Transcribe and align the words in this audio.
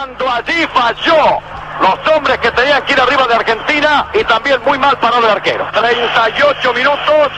cuando 0.00 0.30
allí 0.30 0.66
falló 0.72 1.42
los 1.78 2.14
hombres 2.16 2.38
que 2.38 2.50
tenían 2.52 2.82
que 2.84 2.94
ir 2.94 3.00
arriba 3.02 3.26
de 3.26 3.34
Argentina 3.34 4.06
y 4.14 4.24
también 4.24 4.58
muy 4.64 4.78
mal 4.78 4.98
parado 4.98 5.26
el 5.26 5.30
arquero. 5.30 5.68
38 5.72 6.72
minutos, 6.72 7.28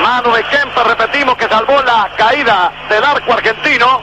mano 0.00 0.36
de 0.36 0.44
Kemper, 0.44 0.86
repetimos 0.86 1.36
que 1.36 1.48
salvó 1.48 1.82
la 1.82 2.08
caída 2.16 2.70
del 2.88 3.02
arco 3.02 3.32
argentino. 3.32 4.00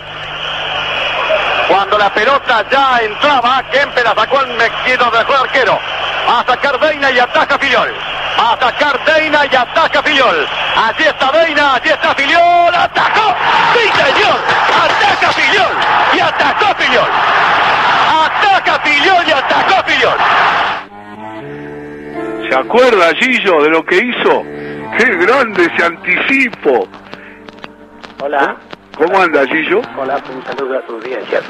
Cuando 1.69 1.97
la 1.97 2.13
pelota 2.13 2.65
ya 2.69 2.99
entraba, 2.99 3.63
Kemper 3.71 4.03
la 4.03 4.13
sacó 4.13 4.39
al 4.39 4.57
dejó 4.57 5.33
el 5.33 5.39
arquero. 5.39 5.79
A 6.27 6.43
sacar 6.45 6.77
Deina 6.81 7.11
y 7.11 7.19
ataca 7.19 7.57
Filiol. 7.57 7.93
A 8.37 8.57
sacar 8.59 9.05
Deina 9.05 9.45
y 9.45 9.55
ataca 9.55 10.01
Filiol. 10.03 10.47
Allí 10.75 11.03
está 11.03 11.31
Deina, 11.31 11.75
allí 11.75 11.89
está 11.89 12.15
Filiol. 12.15 12.75
¡Atacó! 12.75 13.35
¡Sí, 13.73 13.89
señor! 13.89 14.39
¡Ataca 14.83 15.31
Filiol! 15.31 15.71
¡Y 16.13 16.19
atacó 16.19 16.75
Filiol! 16.75 17.09
¡Ataca 18.25 18.79
Filiol 18.79 19.23
y 19.27 19.31
atacó 19.31 19.83
Filiol! 19.85 20.17
¿Se 22.49 22.55
acuerda, 22.55 23.11
Gillo, 23.19 23.63
de 23.63 23.69
lo 23.69 23.85
que 23.85 23.97
hizo? 23.97 24.43
¡Qué 24.97 25.15
grande 25.17 25.69
ese 25.73 25.85
anticipo! 25.85 26.87
Hola. 28.21 28.55
¿Cómo 28.97 29.19
anda, 29.19 29.45
Gillo? 29.47 29.81
Hola, 29.97 30.21
un 30.33 30.45
saludo 30.45 30.77
a 30.77 30.81
tu 30.81 30.93
audiencia. 30.93 31.41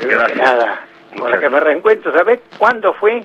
Gracias. 0.00 0.38
nada, 0.38 0.80
con 1.18 1.30
la 1.30 1.38
que 1.38 1.50
me 1.50 1.60
reencuentro, 1.60 2.12
¿sabes 2.16 2.40
cuándo 2.56 2.94
fue 2.94 3.24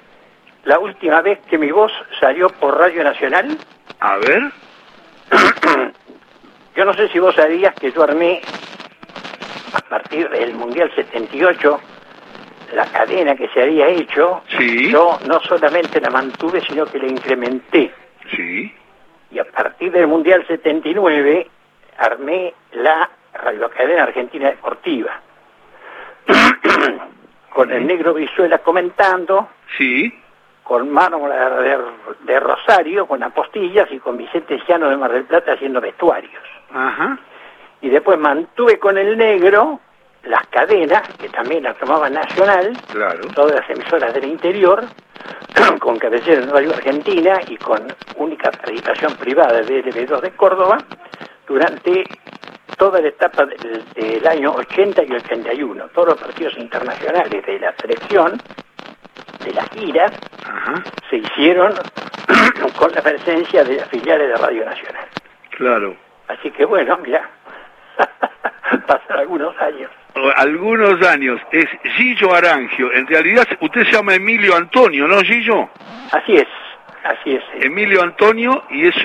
la 0.65 0.79
última 0.79 1.21
vez 1.21 1.39
que 1.49 1.57
mi 1.57 1.71
voz 1.71 1.91
salió 2.19 2.49
por 2.49 2.77
Radio 2.77 3.03
Nacional? 3.03 3.57
A 3.99 4.17
ver. 4.17 4.41
Yo 6.75 6.85
no 6.85 6.93
sé 6.93 7.07
si 7.09 7.19
vos 7.19 7.33
sabías 7.35 7.73
que 7.75 7.91
yo 7.91 8.03
armé, 8.03 8.41
a 9.73 9.79
partir 9.79 10.29
del 10.29 10.53
Mundial 10.55 10.91
78, 10.93 11.79
la 12.73 12.85
cadena 12.87 13.33
que 13.35 13.47
se 13.49 13.61
había 13.61 13.87
hecho. 13.87 14.41
Sí. 14.57 14.91
Yo 14.91 15.17
no 15.25 15.39
solamente 15.39 16.01
la 16.01 16.09
mantuve, 16.09 16.59
sino 16.59 16.85
que 16.85 16.99
la 16.99 17.07
incrementé. 17.07 17.93
Sí. 18.35 18.73
Y 19.31 19.39
a 19.39 19.45
partir 19.45 19.93
del 19.93 20.07
Mundial 20.07 20.45
79 20.47 21.47
armé 21.97 22.53
la 22.73 23.09
radiocadena 23.33 24.03
argentina 24.03 24.49
deportiva. 24.49 25.21
con 27.51 27.71
el 27.71 27.87
negro 27.87 28.13
Brizuela 28.13 28.57
comentando, 28.57 29.47
Sí. 29.77 30.13
Con 30.65 30.89
Mano 30.89 31.19
de, 31.29 31.77
de 32.21 32.39
Rosario, 32.39 33.05
con 33.05 33.21
apostillas 33.23 33.87
y 33.91 33.99
con 33.99 34.17
Vicente 34.17 34.59
Ciano 34.65 34.89
de 34.89 34.97
Mar 34.97 35.13
del 35.13 35.23
Plata 35.25 35.53
haciendo 35.53 35.79
vestuarios. 35.79 36.41
Ajá. 36.73 37.17
Y 37.81 37.89
después 37.89 38.17
mantuve 38.19 38.79
con 38.79 38.97
el 38.97 39.15
negro 39.15 39.79
las 40.23 40.45
cadenas, 40.47 41.07
que 41.19 41.29
también 41.29 41.63
las 41.63 41.77
tomaba 41.77 42.09
Nacional, 42.09 42.73
Claro. 42.91 43.27
todas 43.35 43.53
las 43.61 43.69
emisoras 43.69 44.11
del 44.15 44.25
interior, 44.25 44.83
con 45.79 45.99
cabecera 45.99 46.41
en 46.41 46.49
Radio 46.49 46.71
Argentina 46.71 47.39
y 47.47 47.57
con 47.57 47.85
única 48.17 48.49
acreditación 48.49 49.13
privada 49.17 49.61
de 49.61 49.83
LB2 49.85 50.19
de 50.21 50.31
Córdoba, 50.31 50.79
durante 51.47 52.05
toda 52.77 52.99
la 53.01 53.09
etapa 53.09 53.45
del, 53.45 53.83
del 53.93 54.27
año 54.27 54.51
80 54.53 55.03
y 55.03 55.11
81. 55.13 55.89
Todos 55.93 56.07
los 56.09 56.17
partidos 56.17 56.57
internacionales 56.57 57.45
de 57.45 57.59
la 57.59 57.71
selección, 57.77 58.41
de 59.45 59.53
las 59.53 59.69
giras, 59.69 60.11
Ajá. 60.45 60.83
se 61.09 61.17
hicieron 61.17 61.73
con 62.77 62.91
la 62.91 63.01
presencia 63.01 63.63
de 63.63 63.77
las 63.77 63.89
filiales 63.89 64.27
de 64.29 64.35
Radio 64.35 64.65
Nacional. 64.65 65.05
Claro. 65.51 65.95
Así 66.27 66.49
que 66.51 66.65
bueno, 66.65 66.97
mira, 67.03 67.29
pasan 68.87 69.19
algunos 69.19 69.55
años. 69.61 69.89
Algunos 70.37 71.01
años. 71.07 71.39
Es 71.51 71.65
Gillo 71.95 72.33
Arangio. 72.33 72.91
En 72.93 73.05
realidad, 73.05 73.45
usted 73.59 73.83
se 73.85 73.91
llama 73.91 74.15
Emilio 74.15 74.55
Antonio, 74.55 75.07
¿no, 75.07 75.19
Gillo? 75.21 75.69
Así 76.11 76.35
es, 76.37 76.47
así 77.03 77.35
es. 77.35 77.43
Emilio 77.61 78.01
Antonio 78.01 78.63
y 78.69 78.87
es 78.87 78.95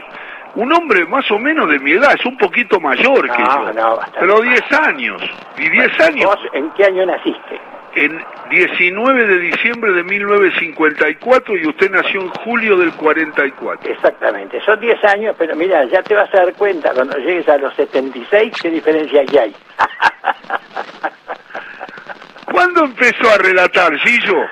un 0.54 0.72
hombre 0.72 1.04
más 1.06 1.28
o 1.30 1.38
menos 1.38 1.68
de 1.68 1.78
mi 1.78 1.92
edad, 1.92 2.14
es 2.18 2.24
un 2.24 2.36
poquito 2.38 2.80
mayor 2.80 3.28
que 3.30 3.42
yo. 3.42 3.72
no, 3.72 3.98
pero 4.18 4.38
más. 4.42 4.42
10 4.42 4.72
años. 4.72 5.22
Y 5.58 5.68
10 5.68 6.00
años 6.00 6.24
¿Vos 6.26 6.38
en 6.52 6.70
qué 6.70 6.84
año 6.84 7.06
naciste? 7.06 7.60
En 7.94 8.22
19 8.50 9.26
de 9.26 9.38
diciembre 9.38 9.92
de 9.92 10.02
1954 10.04 11.56
y 11.56 11.66
usted 11.66 11.90
nació 11.90 12.20
en 12.22 12.28
julio 12.28 12.76
del 12.76 12.92
44. 12.94 13.90
Exactamente, 13.90 14.60
son 14.62 14.78
10 14.80 15.04
años, 15.04 15.34
pero 15.38 15.54
mira, 15.56 15.84
ya 15.84 16.02
te 16.02 16.14
vas 16.14 16.32
a 16.34 16.38
dar 16.44 16.54
cuenta 16.54 16.92
cuando 16.92 17.16
llegues 17.18 17.48
a 17.48 17.58
los 17.58 17.74
76 17.74 18.52
qué 18.62 18.70
diferencia 18.70 19.24
que 19.26 19.40
hay. 19.40 19.54
¿Cuándo 22.52 22.84
empezó 22.84 23.28
a 23.30 23.38
relatar, 23.38 23.96
Gillo? 23.98 24.44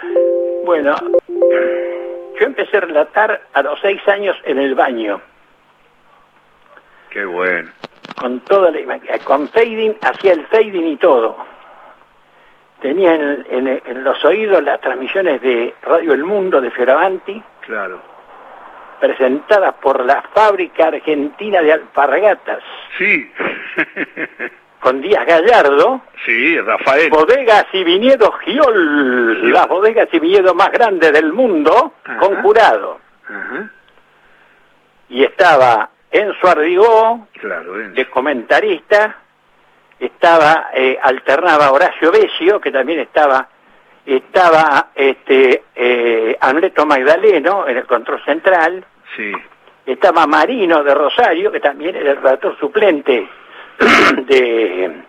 bueno, 0.65 0.95
yo 1.29 2.47
empecé 2.47 2.77
a 2.77 2.81
relatar 2.81 3.41
a 3.55 3.63
los 3.63 3.81
6 3.81 4.07
años 4.09 4.37
en 4.45 4.59
el 4.59 4.75
baño, 4.75 5.21
Qué 7.11 7.25
bueno. 7.25 7.71
con 8.21 8.41
toda 8.41 8.71
la 8.71 8.79
ima- 8.81 9.01
con 9.25 9.49
fading, 9.49 9.95
hacía 10.03 10.33
el 10.35 10.47
fading 10.47 10.89
y 10.89 10.97
todo. 10.97 11.37
Tenía 12.81 13.15
en, 13.15 13.47
en- 13.51 13.83
en 13.85 14.05
los 14.05 14.25
oídos 14.25 14.63
las 14.63 14.81
transmisiones 14.81 15.41
de 15.43 15.75
Radio 15.83 16.13
El 16.15 16.25
Mundo 16.25 16.61
de 16.61 16.71
Fioravanti, 16.71 17.43
Claro. 17.63 18.01
presentadas 19.01 19.75
por 19.83 20.05
la 20.05 20.23
fábrica 20.35 20.87
argentina 20.89 21.61
de 21.61 21.73
alpargatas, 21.73 22.63
Sí. 22.97 23.31
con 24.81 25.01
Díaz 25.01 25.27
Gallardo, 25.27 26.03
sí, 26.25 26.59
Rafael. 26.61 27.11
Bodegas 27.11 27.67
y 27.73 27.83
viñedos 27.83 28.31
Giol, 28.45 29.51
las 29.53 29.67
bodegas 29.67 30.09
y 30.13 30.21
viñedos 30.21 30.55
más 30.55 30.71
grandes 30.71 31.13
del 31.13 31.33
mundo, 31.33 31.95
Ajá. 32.05 32.19
con 32.19 32.43
jurado. 32.43 33.01
Ajá. 33.29 33.71
Y 35.09 35.25
estaba 35.25 35.91
Enzo 36.13 36.49
Ardigó, 36.49 37.27
Claro, 37.41 37.81
Enzo. 37.81 37.95
de 37.95 38.09
comentarista, 38.09 39.17
estaba, 40.01 40.71
eh, 40.75 40.99
alternaba 41.03 41.71
Horacio 41.73 42.11
Besio, 42.13 42.61
que 42.61 42.71
también 42.71 43.01
estaba, 43.01 43.49
estaba 44.07 44.89
este, 44.95 45.63
eh, 45.75 46.37
Amleto 46.41 46.87
Magdaleno 46.87 47.67
en 47.69 47.77
el 47.79 47.87
control 47.87 48.23
central, 48.25 48.85
Sí. 49.17 49.33
estaba 49.87 50.27
Marino 50.27 50.83
de 50.85 50.95
Rosario, 50.95 51.51
que 51.51 51.61
también 51.61 51.97
era 51.97 52.11
el 52.13 52.17
redactor 52.19 52.59
suplente 52.59 53.27
de 54.27 55.03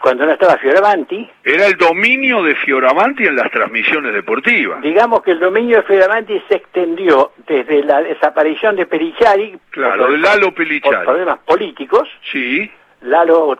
cuando 0.00 0.24
no 0.24 0.32
estaba 0.32 0.56
Fioravanti. 0.56 1.28
Era 1.44 1.66
el 1.66 1.76
dominio 1.76 2.42
de 2.42 2.54
Fioravanti 2.56 3.26
en 3.26 3.36
las 3.36 3.50
transmisiones 3.50 4.14
deportivas. 4.14 4.80
Digamos 4.80 5.22
que 5.22 5.32
el 5.32 5.38
dominio 5.40 5.76
de 5.78 5.82
Fioravanti 5.84 6.42
se 6.48 6.56
extendió 6.56 7.32
desde 7.46 7.84
la 7.84 8.00
desaparición 8.02 8.76
de 8.76 8.86
Perichari 8.86 9.58
Claro, 9.70 10.10
de 10.10 10.18
Lalo 10.18 10.52
Pelichari. 10.54 10.96
por 10.96 11.04
problemas 11.04 11.38
políticos. 11.40 12.08
Sí. 12.32 12.70
Lalo 13.04 13.58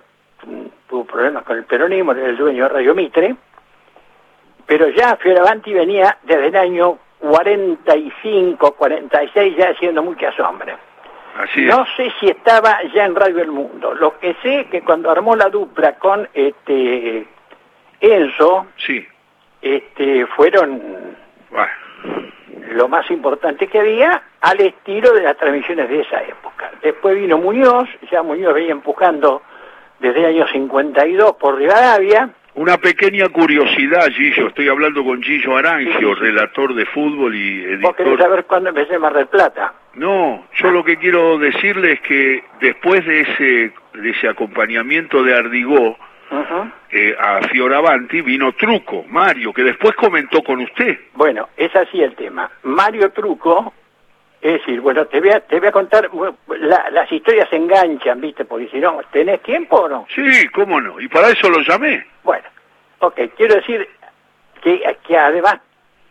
tuvo 0.88 1.04
problemas 1.04 1.44
con 1.44 1.56
el 1.58 1.64
peronismo, 1.64 2.12
era 2.12 2.26
el 2.26 2.36
dueño 2.36 2.64
de 2.64 2.68
Radio 2.68 2.94
Mitre, 2.94 3.34
pero 4.66 4.88
ya 4.88 5.16
Fioravanti 5.16 5.72
venía 5.72 6.16
desde 6.22 6.46
el 6.48 6.56
año 6.56 6.98
45, 7.20 8.72
46 8.74 9.56
ya 9.56 9.70
haciendo 9.70 10.02
mucha 10.02 10.32
sombra. 10.32 10.78
Así 11.36 11.62
No 11.66 11.84
sé 11.96 12.12
si 12.20 12.28
estaba 12.28 12.78
ya 12.94 13.04
en 13.06 13.16
Radio 13.16 13.40
El 13.42 13.50
Mundo. 13.50 13.92
Lo 13.94 14.18
que 14.18 14.34
sé 14.42 14.60
es 14.60 14.66
que 14.68 14.82
cuando 14.82 15.10
armó 15.10 15.34
la 15.34 15.48
dupla 15.48 15.94
con 15.96 16.28
este 16.32 17.26
Enzo, 18.00 18.66
Sí. 18.76 19.04
este 19.60 20.26
fueron 20.26 21.16
Bueno. 21.50 21.72
lo 22.72 22.88
más 22.88 23.10
importante 23.10 23.66
que 23.66 23.80
había 23.80 24.22
al 24.40 24.60
estilo 24.60 25.12
de 25.12 25.22
las 25.22 25.36
transmisiones 25.36 25.88
de 25.88 26.00
esa 26.02 26.22
época. 26.22 26.53
Después 26.84 27.16
vino 27.16 27.38
Muñoz, 27.38 27.88
ya 28.12 28.22
Muñoz 28.22 28.54
venía 28.54 28.72
empujando 28.72 29.42
desde 30.00 30.20
el 30.20 30.26
año 30.26 30.46
52 30.46 31.32
por 31.40 31.56
Rivadavia. 31.56 32.28
Una 32.56 32.76
pequeña 32.76 33.28
curiosidad, 33.30 34.06
Gillo. 34.12 34.46
Estoy 34.48 34.68
hablando 34.68 35.02
con 35.02 35.20
Gillo 35.22 35.56
Arangio, 35.56 35.92
Sí, 35.92 35.98
sí, 35.98 36.14
sí. 36.14 36.20
relator 36.20 36.74
de 36.74 36.84
fútbol 36.86 37.34
y 37.34 37.76
Vos 37.78 37.96
querés 37.96 38.12
editor. 38.12 38.18
saber 38.28 38.44
cuándo 38.44 38.68
empecé 38.68 38.98
Mar 38.98 39.14
del 39.14 39.26
Plata. 39.26 39.72
No, 39.94 40.46
yo 40.54 40.70
lo 40.70 40.84
que 40.84 40.96
quiero 40.98 41.38
decirle 41.38 41.92
es 41.92 42.00
que 42.02 42.44
después 42.60 43.04
de 43.06 43.20
ese, 43.22 43.72
de 43.94 44.10
ese 44.10 44.28
acompañamiento 44.28 45.22
de 45.24 45.34
Ardigó 45.36 45.96
Ujú. 46.30 46.70
eh, 46.90 47.16
a 47.18 47.40
Fioravanti 47.48 48.20
vino 48.20 48.52
Truco, 48.52 49.04
Mario, 49.08 49.52
que 49.52 49.62
después 49.62 49.94
comentó 49.96 50.42
con 50.42 50.60
usted. 50.60 50.98
Bueno, 51.14 51.48
es 51.56 51.74
así 51.74 52.02
el 52.02 52.14
tema. 52.14 52.50
Mario 52.62 53.10
Truco, 53.10 53.72
es 54.44 54.52
decir, 54.60 54.80
bueno, 54.80 55.06
te 55.06 55.20
voy 55.20 55.30
a, 55.30 55.40
te 55.40 55.58
voy 55.58 55.68
a 55.68 55.72
contar, 55.72 56.08
bueno, 56.10 56.36
la- 56.48 56.90
las 56.90 57.10
historias 57.10 57.48
se 57.48 57.56
enganchan, 57.56 58.20
¿viste? 58.20 58.44
Porque 58.44 58.68
si 58.68 58.78
no, 58.78 59.00
¿tenés 59.10 59.42
tiempo 59.42 59.76
o 59.82 59.88
no? 59.88 60.06
Sí, 60.14 60.46
cómo 60.48 60.80
no. 60.80 61.00
Y 61.00 61.08
para 61.08 61.30
eso 61.30 61.48
lo 61.48 61.60
llamé. 61.60 62.06
Bueno, 62.22 62.44
ok, 62.98 63.20
quiero 63.36 63.54
decir 63.54 63.88
que, 64.62 64.96
que 65.06 65.16
además 65.16 65.56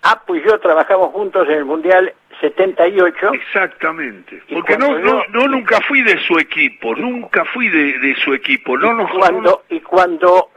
Apu 0.02 0.36
y 0.36 0.44
yo 0.44 0.60
trabajamos 0.60 1.12
juntos 1.12 1.48
en 1.48 1.54
el 1.60 1.66
Mundial 1.66 2.12
78. 2.42 3.34
Exactamente. 3.34 4.42
Y 4.48 4.56
Porque 4.56 4.78
no, 4.78 4.98
no, 4.98 5.00
yo- 5.00 5.24
no 5.30 5.48
nunca 5.48 5.80
fui 5.82 6.02
de 6.02 6.18
su 6.26 6.38
equipo, 6.40 6.96
nunca 6.96 7.46
fui 7.46 7.70
de, 7.70 8.00
de 8.00 8.16
su 8.16 8.34
equipo. 8.34 8.78
No 8.78 8.94
nos 8.94 9.12
cuando 9.12 9.64
y 9.70 9.80
cuando 9.80 10.50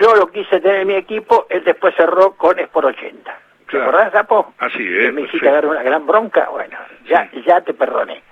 yo 0.00 0.14
lo 0.16 0.26
quise 0.30 0.60
tener 0.60 0.82
en 0.82 0.88
mi 0.88 0.94
equipo, 0.94 1.46
él 1.50 1.64
después 1.64 1.94
cerró 1.96 2.32
con 2.36 2.58
Sport 2.58 2.88
80. 2.88 3.38
¿Te 3.72 3.78
Claro. 3.78 3.90
acordás, 3.90 4.12
Sapo? 4.12 4.54
Así 4.58 4.78
Que 4.78 5.06
es, 5.08 5.14
me 5.14 5.22
hiciste 5.22 5.50
dar 5.50 5.64
una 5.66 5.82
gran 5.82 6.06
bronca, 6.06 6.48
bueno, 6.50 6.76
ya, 7.06 7.28
ya 7.46 7.60
te 7.62 7.72
perdoné. 7.74 8.22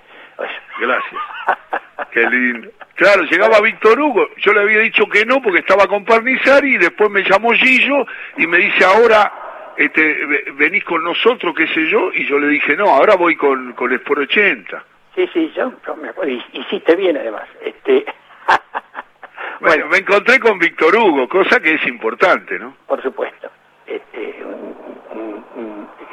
Gracias. 0.79 1.21
Qué 2.11 2.29
lindo. 2.29 2.69
Claro, 2.95 3.23
llegaba 3.23 3.59
Víctor 3.61 3.99
Hugo. 3.99 4.27
Yo 4.37 4.53
le 4.53 4.61
había 4.61 4.79
dicho 4.79 5.05
que 5.07 5.25
no 5.25 5.41
porque 5.41 5.59
estaba 5.59 5.87
con 5.87 6.05
Parnizari 6.05 6.75
y 6.75 6.77
después 6.77 7.09
me 7.09 7.23
llamó 7.23 7.51
Gillo 7.53 8.05
y 8.37 8.47
me 8.47 8.57
dice 8.57 8.83
ahora 8.85 9.31
este, 9.77 10.25
ve- 10.25 10.45
venís 10.55 10.83
con 10.83 11.03
nosotros, 11.03 11.53
qué 11.55 11.67
sé 11.67 11.87
yo, 11.89 12.11
y 12.13 12.25
yo 12.27 12.37
le 12.39 12.47
dije 12.47 12.75
no, 12.75 12.85
ahora 12.89 13.15
voy 13.15 13.35
con, 13.35 13.73
con 13.73 13.91
Sport 13.93 14.21
80. 14.23 14.83
sí, 15.15 15.29
sí, 15.33 15.51
yo, 15.55 15.71
yo 15.85 15.95
me 15.95 16.09
acuerdo, 16.09 16.31
y 16.31 16.43
hiciste 16.53 16.95
bien 16.95 17.17
además. 17.17 17.47
Este, 17.61 18.05
Bueno, 19.59 19.87
me 19.87 19.97
encontré 19.99 20.39
con 20.39 20.57
Víctor 20.57 20.95
Hugo, 20.95 21.27
cosa 21.29 21.59
que 21.59 21.75
es 21.75 21.85
importante, 21.87 22.57
¿no? 22.59 22.75
por 22.87 23.01
supuesto. 23.01 23.49
Este, 23.85 24.43
un- 24.43 24.75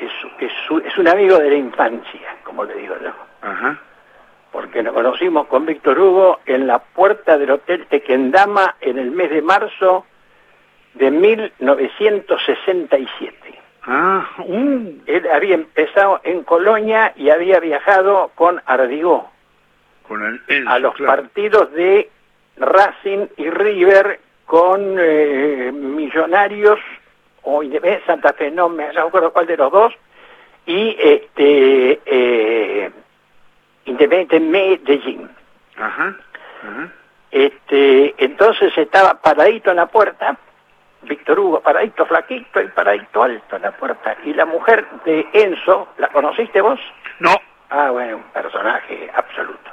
es, 0.06 0.12
es 0.40 0.52
un- 0.70 0.84
es 0.86 0.96
un 0.98 1.08
amigo 1.08 1.38
de 1.38 1.50
la 1.50 1.56
infancia, 1.56 2.36
como 2.44 2.64
le 2.64 2.74
digo 2.74 2.94
yo. 3.02 3.10
Ajá. 3.42 3.78
porque 4.50 4.82
nos 4.82 4.94
conocimos 4.94 5.46
con 5.48 5.66
Víctor 5.66 5.98
Hugo 5.98 6.40
en 6.46 6.66
la 6.66 6.78
puerta 6.78 7.36
del 7.36 7.50
Hotel 7.50 7.86
Tequendama 7.86 8.76
en 8.80 8.98
el 8.98 9.10
mes 9.10 9.30
de 9.30 9.42
marzo 9.42 10.06
de 10.94 11.10
1967. 12.28 13.54
Ah, 13.86 14.26
uh, 14.38 14.92
Él 15.06 15.26
había 15.32 15.54
empezado 15.54 16.20
en 16.24 16.42
Colonia 16.44 17.12
y 17.16 17.30
había 17.30 17.60
viajado 17.60 18.30
con 18.34 18.60
Ardigó 18.66 19.30
con 20.06 20.24
el 20.24 20.40
Enzo, 20.48 20.70
a 20.70 20.78
los 20.78 20.94
claro. 20.94 21.22
partidos 21.22 21.70
de 21.72 22.10
Racing 22.56 23.26
y 23.36 23.50
River 23.50 24.18
con 24.46 24.96
eh, 24.98 25.70
Millonarios 25.72 26.78
o 27.42 27.62
Independiente 27.62 28.06
Santa 28.06 28.32
Fe, 28.32 28.50
no 28.50 28.68
me 28.68 28.86
acuerdo 28.86 29.32
cuál 29.32 29.46
de 29.46 29.56
los 29.56 29.72
dos, 29.72 29.94
y 30.66 30.96
este 30.98 32.00
eh, 32.04 32.90
Independiente 33.86 34.40
Medellín. 34.40 35.28
Ajá, 35.76 36.16
ajá. 36.62 36.92
Este, 37.30 38.14
entonces 38.18 38.76
estaba 38.76 39.14
paradito 39.20 39.70
en 39.70 39.76
la 39.76 39.86
puerta, 39.86 40.36
Víctor 41.02 41.38
Hugo 41.38 41.60
paradito 41.60 42.04
flaquito 42.06 42.60
y 42.60 42.68
paradito 42.68 43.22
alto 43.22 43.56
en 43.56 43.62
la 43.62 43.72
puerta, 43.72 44.16
y 44.24 44.34
la 44.34 44.46
mujer 44.46 44.86
de 45.04 45.26
Enzo, 45.32 45.88
¿la 45.98 46.08
conociste 46.08 46.60
vos? 46.60 46.80
No, 47.20 47.34
Ah, 47.70 47.90
bueno, 47.90 48.16
un 48.16 48.22
personaje 48.24 49.10
absoluto. 49.14 49.70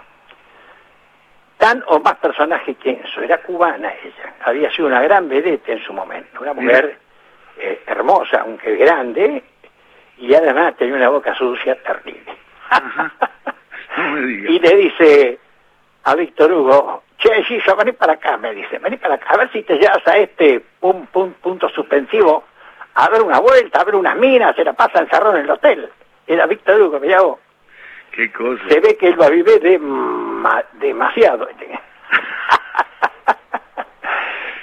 Tan 1.57 1.83
o 1.88 2.00
más 2.00 2.15
personaje 2.15 2.75
que 2.75 2.91
Enzo, 2.91 3.21
era 3.21 3.41
cubana 3.41 3.94
ella, 4.03 4.35
había 4.44 4.69
sido 4.71 4.88
una 4.88 5.01
gran 5.01 5.29
vedette 5.29 5.69
en 5.69 5.83
su 5.83 5.94
momento, 5.94 6.41
una 6.41 6.53
mujer 6.53 7.00
eh, 7.57 7.81
hermosa, 7.88 8.42
aunque 8.42 8.75
grande, 8.75 9.44
y 10.18 10.34
además 10.34 10.75
tenía 10.78 10.96
una 10.96 11.10
boca 11.10 11.34
sucia 11.36 11.75
terrible. 11.84 12.34
No 13.98 14.28
y 14.28 14.60
le 14.60 14.75
dice 14.75 15.40
a 16.04 16.16
Víctor 16.16 16.52
Hugo, 16.52 17.04
che, 17.18 17.44
Gillo, 17.44 17.75
vení 17.75 17.94
para 17.94 18.13
acá, 18.13 18.38
me 18.38 18.54
dice, 18.54 18.78
vení 18.80 18.98
para 18.98 19.16
acá, 19.16 19.28
a 19.34 19.38
ver 19.38 19.52
si 19.52 19.63
te 19.63 19.75
llevas 19.78 20.06
a 20.07 20.18
este 20.18 20.62
pum, 20.80 21.06
pum, 21.07 21.34
punto 21.42 21.69
suspensivo, 21.69 22.44
a 22.96 23.10
ver 23.10 23.22
una 23.22 23.40
vuelta, 23.40 23.81
a 23.81 23.84
ver 23.86 23.96
unas 23.96 24.16
minas, 24.18 24.56
se 24.56 24.63
la 24.63 24.74
pasa 24.74 25.00
encerrado 25.00 25.36
en 25.38 25.44
el 25.46 25.50
hotel. 25.51 25.90
Era 26.28 26.46
Víctor 26.46 26.81
Hugo, 26.81 27.00
mirá 27.00 27.22
vos, 27.22 27.40
Qué 28.12 28.31
cosa. 28.31 28.62
se 28.69 28.80
ve 28.80 28.96
que 28.98 29.08
él 29.08 29.19
va 29.19 29.28
a 29.28 29.30
vivir 29.30 29.60
de, 29.62 29.80
ma- 29.80 30.63
demasiado. 30.74 31.48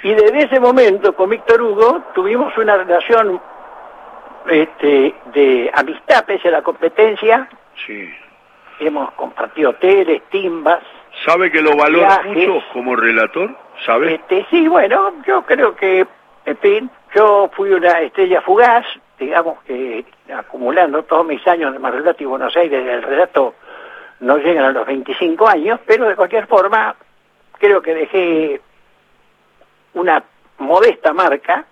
Y 0.03 0.13
desde 0.13 0.43
ese 0.43 0.59
momento 0.59 1.13
con 1.15 1.29
Víctor 1.29 1.61
Hugo 1.61 2.01
tuvimos 2.13 2.55
una 2.57 2.77
relación 2.77 3.41
este, 4.49 5.15
de 5.33 5.71
amistad 5.73 6.25
pese 6.25 6.49
a 6.49 6.51
la 6.51 6.61
competencia, 6.61 7.47
Sí. 7.87 8.09
hemos 8.79 9.11
compartido 9.13 9.71
hoteles, 9.71 10.21
timbas, 10.29 10.83
¿Sabe 11.25 11.51
que 11.51 11.61
lo 11.61 11.75
valoro 11.77 11.99
Viajes. 12.07 12.47
mucho 12.49 12.65
como 12.73 12.95
relator? 12.95 13.55
¿Sabe? 13.85 14.15
Este, 14.15 14.45
sí, 14.49 14.67
bueno, 14.67 15.13
yo 15.27 15.43
creo 15.43 15.75
que, 15.75 16.05
en 16.45 16.57
fin, 16.57 16.89
yo 17.15 17.49
fui 17.55 17.71
una 17.71 17.99
estrella 18.01 18.41
fugaz, 18.41 18.83
digamos 19.19 19.61
que 19.63 20.03
acumulando 20.35 21.03
todos 21.03 21.25
mis 21.25 21.45
años 21.47 21.71
de 21.71 21.77
Mar 21.79 21.93
del 21.93 22.01
Plata 22.03 22.23
y 22.23 22.25
Buenos 22.25 22.55
Aires 22.57 22.83
del 22.83 23.03
relato 23.03 23.53
no 24.21 24.37
llegan 24.37 24.65
a 24.65 24.71
los 24.71 24.87
25 24.87 25.47
años, 25.47 25.79
pero 25.85 26.05
de 26.07 26.15
cualquier 26.15 26.47
forma 26.47 26.95
creo 27.59 27.81
que 27.81 27.93
dejé 27.93 28.61
una 29.93 30.23
modesta 30.57 31.13
marca 31.13 31.65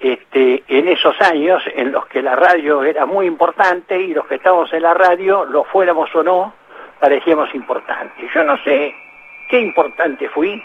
este, 0.00 0.64
en 0.66 0.88
esos 0.88 1.20
años 1.20 1.62
en 1.74 1.92
los 1.92 2.06
que 2.06 2.22
la 2.22 2.34
radio 2.34 2.82
era 2.82 3.06
muy 3.06 3.26
importante 3.26 4.00
y 4.00 4.12
los 4.14 4.26
que 4.26 4.34
estábamos 4.36 4.72
en 4.72 4.82
la 4.82 4.94
radio, 4.94 5.44
lo 5.44 5.64
fuéramos 5.64 6.12
o 6.14 6.22
no, 6.22 6.54
parecíamos 6.98 7.54
importantes. 7.54 8.30
Yo 8.34 8.42
no 8.44 8.56
sé 8.64 8.94
qué 9.48 9.60
importante 9.60 10.28
fui, 10.28 10.60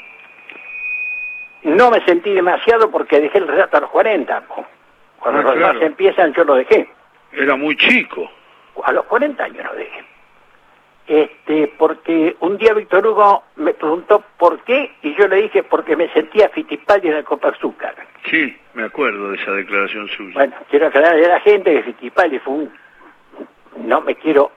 no 1.64 1.92
me 1.92 2.04
sentí 2.06 2.34
demasiado 2.34 2.90
porque 2.90 3.20
dejé 3.20 3.40
el 3.40 3.48
relato 3.48 3.78
a 3.78 3.82
los 3.82 3.90
40. 3.92 4.42
po. 4.42 4.66
Cuando 5.20 5.42
Ah, 5.42 5.44
los 5.44 5.56
demás 5.56 5.76
empiezan 5.82 6.34
yo 6.34 6.44
lo 6.44 6.56
dejé. 6.56 6.90
Era 7.32 7.56
muy 7.56 7.76
chico. 7.78 8.30
A 8.84 8.92
los 8.92 9.06
40 9.06 9.44
años 9.44 9.66
lo 9.66 9.74
dejé. 9.74 10.04
Este, 11.08 11.72
porque 11.78 12.36
un 12.42 12.58
día 12.58 12.74
Víctor 12.74 13.08
Hugo 13.08 13.44
me 13.56 13.74
preguntó 13.74 14.24
por 14.38 14.60
qué 14.66 14.92
y 15.04 15.16
yo 15.16 15.28
le 15.28 15.38
dije 15.44 15.64
porque 15.64 15.96
me 15.96 16.10
sentía 16.12 16.50
Fittipaldi 16.50 17.08
en 17.08 17.16
el 17.16 17.24
Copa 17.24 17.50
Azúcar. 17.50 17.96
Sí, 18.30 18.56
me 18.74 18.84
acuerdo 18.84 19.30
de 19.32 19.38
esa 19.38 19.52
declaración 19.54 20.10
suya. 20.10 20.34
Bueno, 20.34 20.54
quiero 20.70 20.88
aclararle 20.88 21.26
a 21.26 21.30
la 21.30 21.40
gente 21.40 21.72
que 21.74 21.84
Fittipaldi 21.84 22.40
fue 22.40 22.54
un... 22.54 22.74
No 23.78 24.02
me 24.02 24.16
quiero 24.16 24.52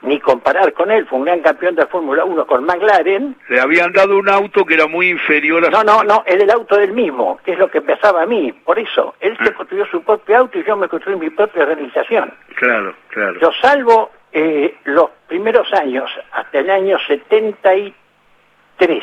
ni 0.00 0.18
comparar 0.18 0.72
con 0.72 0.90
él, 0.90 1.06
fue 1.06 1.18
un 1.20 1.26
gran 1.26 1.40
campeón 1.42 1.74
de 1.76 1.86
Fórmula 1.86 2.24
1 2.24 2.46
con 2.46 2.64
McLaren. 2.64 3.36
Le 3.48 3.60
habían 3.60 3.92
dado 3.92 4.16
un 4.18 4.28
auto 4.28 4.64
que 4.64 4.74
era 4.74 4.86
muy 4.88 5.10
inferior 5.10 5.64
a 5.64 5.70
No, 5.70 5.84
no, 5.84 6.02
no, 6.02 6.24
era 6.26 6.42
el 6.42 6.50
auto 6.50 6.76
del 6.76 6.92
mismo, 6.92 7.38
que 7.44 7.52
es 7.52 7.58
lo 7.58 7.70
que 7.70 7.78
empezaba 7.78 8.22
a 8.22 8.26
mí. 8.26 8.50
Por 8.64 8.78
eso, 8.80 9.14
él 9.20 9.36
se 9.44 9.50
Ah. 9.50 9.54
construyó 9.54 9.84
su 9.86 10.02
propio 10.02 10.38
auto 10.38 10.58
y 10.58 10.64
yo 10.64 10.74
me 10.76 10.88
construí 10.88 11.14
mi 11.16 11.30
propia 11.30 11.66
realización. 11.66 12.32
Claro, 12.56 12.94
claro. 13.10 13.38
Yo 13.40 13.52
salvo 13.60 14.10
eh, 14.32 14.76
los 14.84 15.10
primeros 15.28 15.72
años, 15.72 16.10
hasta 16.32 16.58
el 16.60 16.70
año 16.70 16.98
73, 17.06 19.02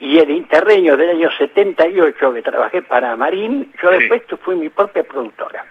y 0.00 0.18
el 0.18 0.30
interreño 0.30 0.96
del 0.96 1.10
año 1.10 1.30
78 1.38 2.32
que 2.34 2.42
trabajé 2.42 2.82
para 2.82 3.14
Marín, 3.16 3.72
yo 3.82 3.90
Sí. 3.92 3.98
después 4.08 4.22
fui 4.40 4.56
mi 4.56 4.68
propia 4.68 5.04
productora. 5.04 5.64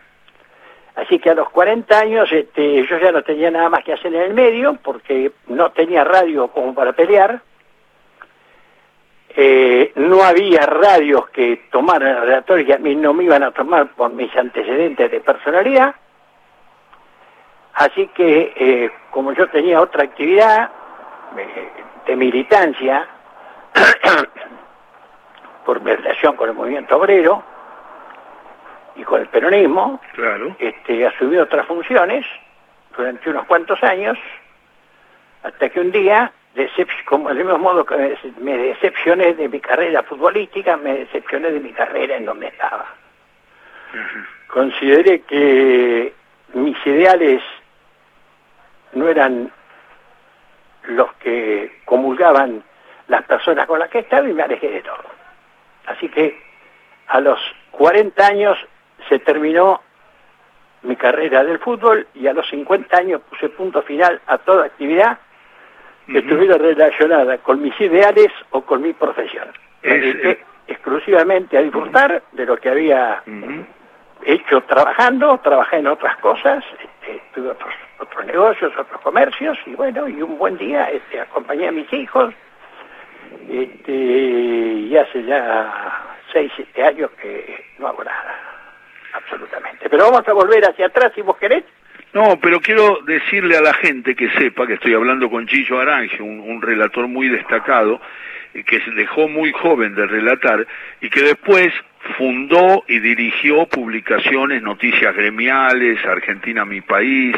Así 0.96 1.20
que 1.20 1.30
a 1.30 1.34
los 1.36 1.50
40 1.50 2.00
años 2.00 2.32
este, 2.32 2.86
yo 2.86 2.98
ya 3.00 3.12
no 3.12 3.24
tenía 3.24 3.50
nada 3.52 3.70
más 3.70 3.84
que 3.84 3.94
hacer 3.94 4.14
en 4.14 4.22
el 4.24 4.34
medio, 4.34 4.78
porque 4.84 5.32
no 5.48 5.72
tenía 5.72 6.04
radio 6.04 6.48
como 6.50 6.74
para 6.76 6.94
pelear. 6.94 7.42
Eh, 9.34 9.94
no 9.96 10.22
había 10.24 10.66
radios 10.66 11.30
que 11.30 11.68
tomaran 11.72 12.18
el 12.18 12.22
redactor 12.24 12.60
y 12.62 12.72
a 12.74 12.78
mí 12.78 12.96
no 12.96 13.14
me 13.14 13.24
iban 13.24 13.44
a 13.44 13.52
tomar 13.52 13.88
por 13.94 14.12
mis 14.12 14.36
antecedentes 14.36 15.10
de 15.10 15.22
personalidad. 15.22 15.96
Así 17.74 18.08
que, 18.08 18.54
eh, 18.56 18.92
como 19.12 19.34
yo 19.34 19.48
tenía 19.50 19.80
otra 19.82 20.04
actividad 20.04 20.70
eh, 21.38 21.70
de 22.06 22.16
militancia 22.16 23.08
por 25.66 25.82
mi 25.82 25.92
relación 25.94 26.36
con 26.36 26.50
el 26.50 26.56
movimiento 26.56 26.98
obrero 26.98 27.44
y 28.96 29.04
con 29.04 29.22
el 29.22 29.28
peronismo, 29.28 30.02
Claro. 30.14 30.56
este, 30.60 31.06
asumí 31.08 31.38
otras 31.38 31.66
funciones 31.66 32.26
durante 32.98 33.30
unos 33.30 33.46
cuantos 33.46 33.82
años, 33.84 34.18
hasta 35.44 35.70
que 35.70 35.80
un 35.80 35.92
día, 35.92 36.32
decep- 36.56 37.06
como 37.06 37.30
del 37.30 37.38
mismo 37.38 37.58
modo 37.58 37.86
que 37.86 38.18
me- 38.40 38.58
decepcioné 38.58 39.34
de 39.34 39.48
mi 39.48 39.60
carrera 39.62 40.04
futbolística, 40.04 40.76
me 40.78 40.94
decepcioné 41.00 41.52
de 41.52 41.60
mi 41.62 41.72
carrera 41.72 42.18
en 42.18 42.26
donde 42.26 42.48
estaba. 42.48 42.86
Consideré 44.48 45.22
que 45.22 46.14
mis 46.54 46.76
ideales 46.86 47.42
no 48.94 49.08
eran 49.08 49.52
los 50.84 51.14
que 51.16 51.80
comulgaban 51.86 52.64
las 53.08 53.24
personas 53.26 53.66
con 53.68 53.80
las 53.80 53.90
que 53.90 54.00
estaba 54.00 54.28
y 54.28 54.34
me 54.34 54.44
alejé 54.44 54.70
de 54.70 54.82
todo. 54.82 55.04
Así 55.88 56.10
que 56.10 56.42
a 57.08 57.20
los 57.20 57.40
40 57.72 58.26
años 58.26 58.58
se 59.10 59.20
terminó 59.20 59.82
mi 60.84 60.96
carrera 60.96 61.44
del 61.44 61.60
fútbol 61.60 62.08
y 62.16 62.28
a 62.28 62.34
los 62.34 62.48
50 62.50 62.98
años 62.98 63.22
puse 63.30 63.50
punto 63.50 63.82
final 63.84 64.20
a 64.28 64.38
toda 64.40 64.66
actividad 64.66 65.20
que 66.08 66.20
estuviera 66.20 66.58
relacionada 66.58 67.38
con 67.38 67.62
mis 67.62 67.80
ideales 67.80 68.30
o 68.50 68.62
con 68.62 68.82
mi 68.82 68.94
profesión. 68.94 69.48
Me 69.84 69.96
Es- 69.96 70.02
dediqué 70.02 70.32
es- 70.32 70.38
exclusivamente 70.68 71.58
a 71.58 71.62
disfrutar 71.62 72.24
de 72.32 72.46
lo 72.46 72.58
que 72.58 72.70
había 72.70 73.22
hecho 74.24 74.62
trabajando, 74.62 75.38
trabajé 75.40 75.78
en 75.78 75.88
otras 75.88 76.16
cosas, 76.18 76.64
este, 76.80 77.22
tuve 77.34 77.50
otros, 77.50 77.74
otros 78.02 78.26
negocios, 78.26 78.74
otros 78.78 79.02
comercios, 79.02 79.58
y 79.66 79.76
bueno, 79.76 80.08
y 80.08 80.22
un 80.22 80.38
buen 80.38 80.58
día 80.58 80.90
este, 80.90 81.20
acompañé 81.20 81.68
a 81.68 81.72
mis 81.72 81.92
hijos, 81.94 82.34
este, 83.50 83.92
y 83.92 84.98
hace 84.98 85.24
ya 85.24 86.04
6, 86.34 86.52
7 86.56 86.84
años 86.84 87.12
que 87.22 87.64
no 87.80 87.88
hago 87.88 88.04
nada, 88.04 88.40
absolutamente. 89.14 89.90
Pero 89.90 90.06
vamos 90.06 90.28
a 90.28 90.34
volver 90.34 90.64
hacia 90.66 90.88
atrás 90.88 91.12
si 91.16 91.22
vos 91.22 91.38
querés. 91.38 91.64
No, 92.14 92.38
pero 92.42 92.60
quiero 92.60 93.00
decirle 93.06 93.58
a 93.58 93.62
la 93.62 93.74
gente 93.74 94.16
que 94.16 94.30
sepa 94.32 94.68
que 94.68 94.74
estoy 94.74 94.94
hablando 94.94 95.30
con 95.30 95.48
Chillo 95.48 95.80
Aranje, 95.80 96.22
un, 96.22 96.42
un 96.42 96.62
relator 96.62 97.08
muy 97.08 97.30
destacado, 97.30 98.02
que 98.66 98.82
se 98.82 98.92
dejó 98.92 99.30
muy 99.30 99.52
joven 99.54 99.96
de 99.96 100.06
relatar 100.08 100.68
y 101.00 101.10
que 101.10 101.22
después 101.22 101.74
fundó 102.18 102.84
y 102.88 103.00
dirigió 103.00 103.66
publicaciones, 103.68 104.62
noticias 104.62 105.16
gremiales, 105.16 106.04
Argentina 106.06 106.66
mi 106.66 106.82
país, 106.82 107.36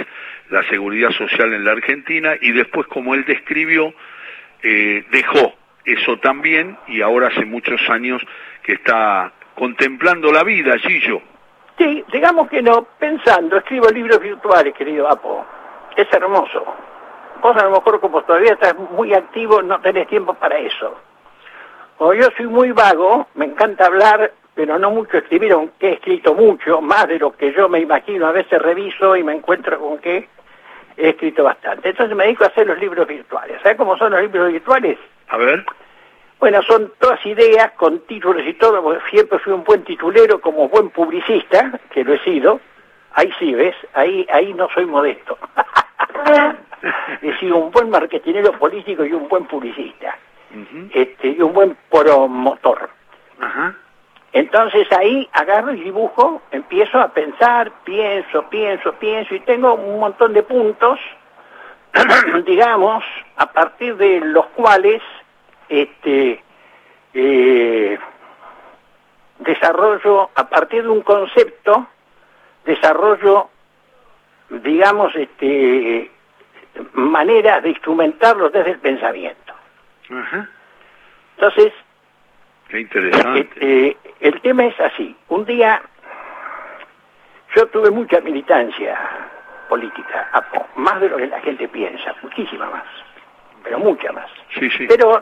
la 0.54 0.64
seguridad 0.70 1.10
social 1.10 1.52
en 1.52 1.66
la 1.66 1.72
Argentina 1.72 2.36
y 2.40 2.52
después, 2.52 2.86
como 2.86 3.16
él 3.16 3.26
describió, 3.26 3.92
eh, 4.62 5.04
dejó 5.10 5.52
eso 5.84 6.18
también 6.20 6.78
y 6.88 7.02
ahora 7.02 7.28
hace 7.28 7.44
muchos 7.44 7.82
años 7.90 8.22
que 8.62 8.74
está 8.74 9.34
contemplando 9.56 10.32
la 10.32 10.44
vida, 10.44 10.78
Gillo. 10.78 11.22
Sí, 11.80 12.06
digamos 12.14 12.50
que 12.50 12.62
no, 12.62 12.84
pensando, 13.00 13.58
escribo 13.58 13.90
libros 13.90 14.20
virtuales, 14.20 14.76
querido 14.76 15.10
Apo. 15.10 15.44
Es 15.98 16.08
hermoso. 16.14 16.64
Vos 17.42 17.58
a 17.58 17.64
lo 17.64 17.72
mejor 17.72 18.00
como 18.00 18.22
todavía 18.22 18.54
estás 18.54 18.76
muy 18.78 19.12
activo, 19.12 19.64
no 19.64 19.82
tenés 19.82 20.08
tiempo 20.08 20.36
para 20.36 20.60
eso. 20.60 20.96
O 21.98 22.14
yo 22.14 22.28
soy 22.38 22.46
muy 22.46 22.72
vago, 22.72 23.28
me 23.34 23.46
encanta 23.46 23.88
hablar, 23.88 24.32
pero 24.54 24.78
no 24.78 24.92
mucho 24.92 25.18
escribir, 25.18 25.54
aunque 25.54 25.90
he 25.90 25.94
escrito 25.94 26.36
mucho, 26.36 26.80
más 26.80 27.08
de 27.08 27.18
lo 27.18 27.32
que 27.32 27.52
yo 27.54 27.68
me 27.70 27.80
imagino, 27.80 28.28
a 28.28 28.32
veces 28.32 28.62
reviso 28.62 29.16
y 29.16 29.24
me 29.24 29.34
encuentro 29.34 29.80
con 29.80 29.98
que 29.98 30.30
he 30.98 31.10
escrito 31.10 31.44
bastante. 31.44 31.90
Entonces 31.90 32.16
me 32.16 32.26
dedico 32.26 32.44
a 32.44 32.48
hacer 32.48 32.68
los 32.68 32.80
libros 32.80 33.08
virtuales. 33.08 33.62
¿Sabes 33.62 33.78
cómo 33.78 33.98
son 33.98 34.12
los 34.12 34.22
libros 34.22 34.52
virtuales? 34.52 34.98
A 35.30 35.38
ver. 35.38 35.66
Bueno, 36.40 36.62
son 36.64 36.92
todas 37.00 37.26
ideas 37.26 37.72
con 37.74 38.00
títulos 38.02 38.44
y 38.46 38.54
todo, 38.56 38.84
porque 38.84 39.02
siempre 39.10 39.40
fui 39.40 39.54
un 39.54 39.64
buen 39.64 39.84
titulero 39.84 40.42
como 40.42 40.68
buen 40.68 40.90
publicista, 40.90 41.80
que 41.92 42.04
lo 42.04 42.14
he 42.14 42.20
sido. 42.20 42.60
Ahí 43.14 43.32
sí, 43.40 43.54
¿ves? 43.54 43.76
Ahí, 43.94 44.28
ahí 44.32 44.54
no 44.54 44.68
soy 44.74 44.86
modesto. 44.86 45.38
he 47.22 47.38
sido 47.38 47.58
un 47.58 47.72
buen 47.72 47.90
marketinero 47.90 48.52
político 48.54 49.06
y 49.06 49.14
un 49.14 49.28
buen 49.30 49.46
publicista. 49.46 50.18
este, 50.94 51.30
y 51.30 51.42
un 51.42 51.54
buen 51.54 51.78
promotor. 51.90 52.90
Ajá. 53.40 53.76
Entonces 54.34 54.92
ahí 54.92 55.30
agarro 55.32 55.74
y 55.74 55.82
dibujo, 55.82 56.42
empiezo 56.50 57.00
a 57.00 57.10
pensar, 57.10 57.72
pienso, 57.84 58.50
pienso, 58.50 58.94
pienso, 58.94 59.36
y 59.36 59.40
tengo 59.42 59.76
un 59.76 60.00
montón 60.00 60.34
de 60.34 60.42
puntos, 60.42 61.00
digamos, 62.46 63.04
a 63.38 63.46
partir 63.52 63.96
de 63.96 64.22
los 64.22 64.48
cuales 64.48 65.04
este, 65.70 66.44
eh, 67.14 68.00
desarrollo, 69.38 70.32
a 70.34 70.50
partir 70.50 70.82
de 70.82 70.90
un 70.90 71.02
concepto, 71.02 71.88
desarrollo, 72.66 73.50
digamos, 74.50 75.16
este, 75.16 76.10
maneras 76.94 77.62
de 77.62 77.70
instrumentarlo 77.70 78.50
desde 78.50 78.72
el 78.72 78.80
pensamiento. 78.80 79.54
Entonces, 81.38 81.72
Qué 82.74 82.80
interesante. 82.80 83.48
eh, 83.62 83.96
el 84.20 84.42
tema 84.42 84.66
es 84.66 84.80
así. 84.80 85.16
Un 85.30 85.46
día 85.46 85.80
yo 87.56 87.68
tuve 87.68 87.92
mucha 87.92 88.20
militancia 88.22 88.98
política, 89.70 90.28
más 90.78 91.00
de 91.00 91.08
lo 91.08 91.18
que 91.18 91.28
la 91.28 91.40
gente 91.42 91.68
piensa, 91.68 92.16
muchísima 92.24 92.68
más, 92.72 92.86
pero 93.64 93.78
mucha 93.78 94.12
más. 94.12 94.28
Sí, 94.58 94.72
sí. 94.72 94.88
Pero, 94.88 95.22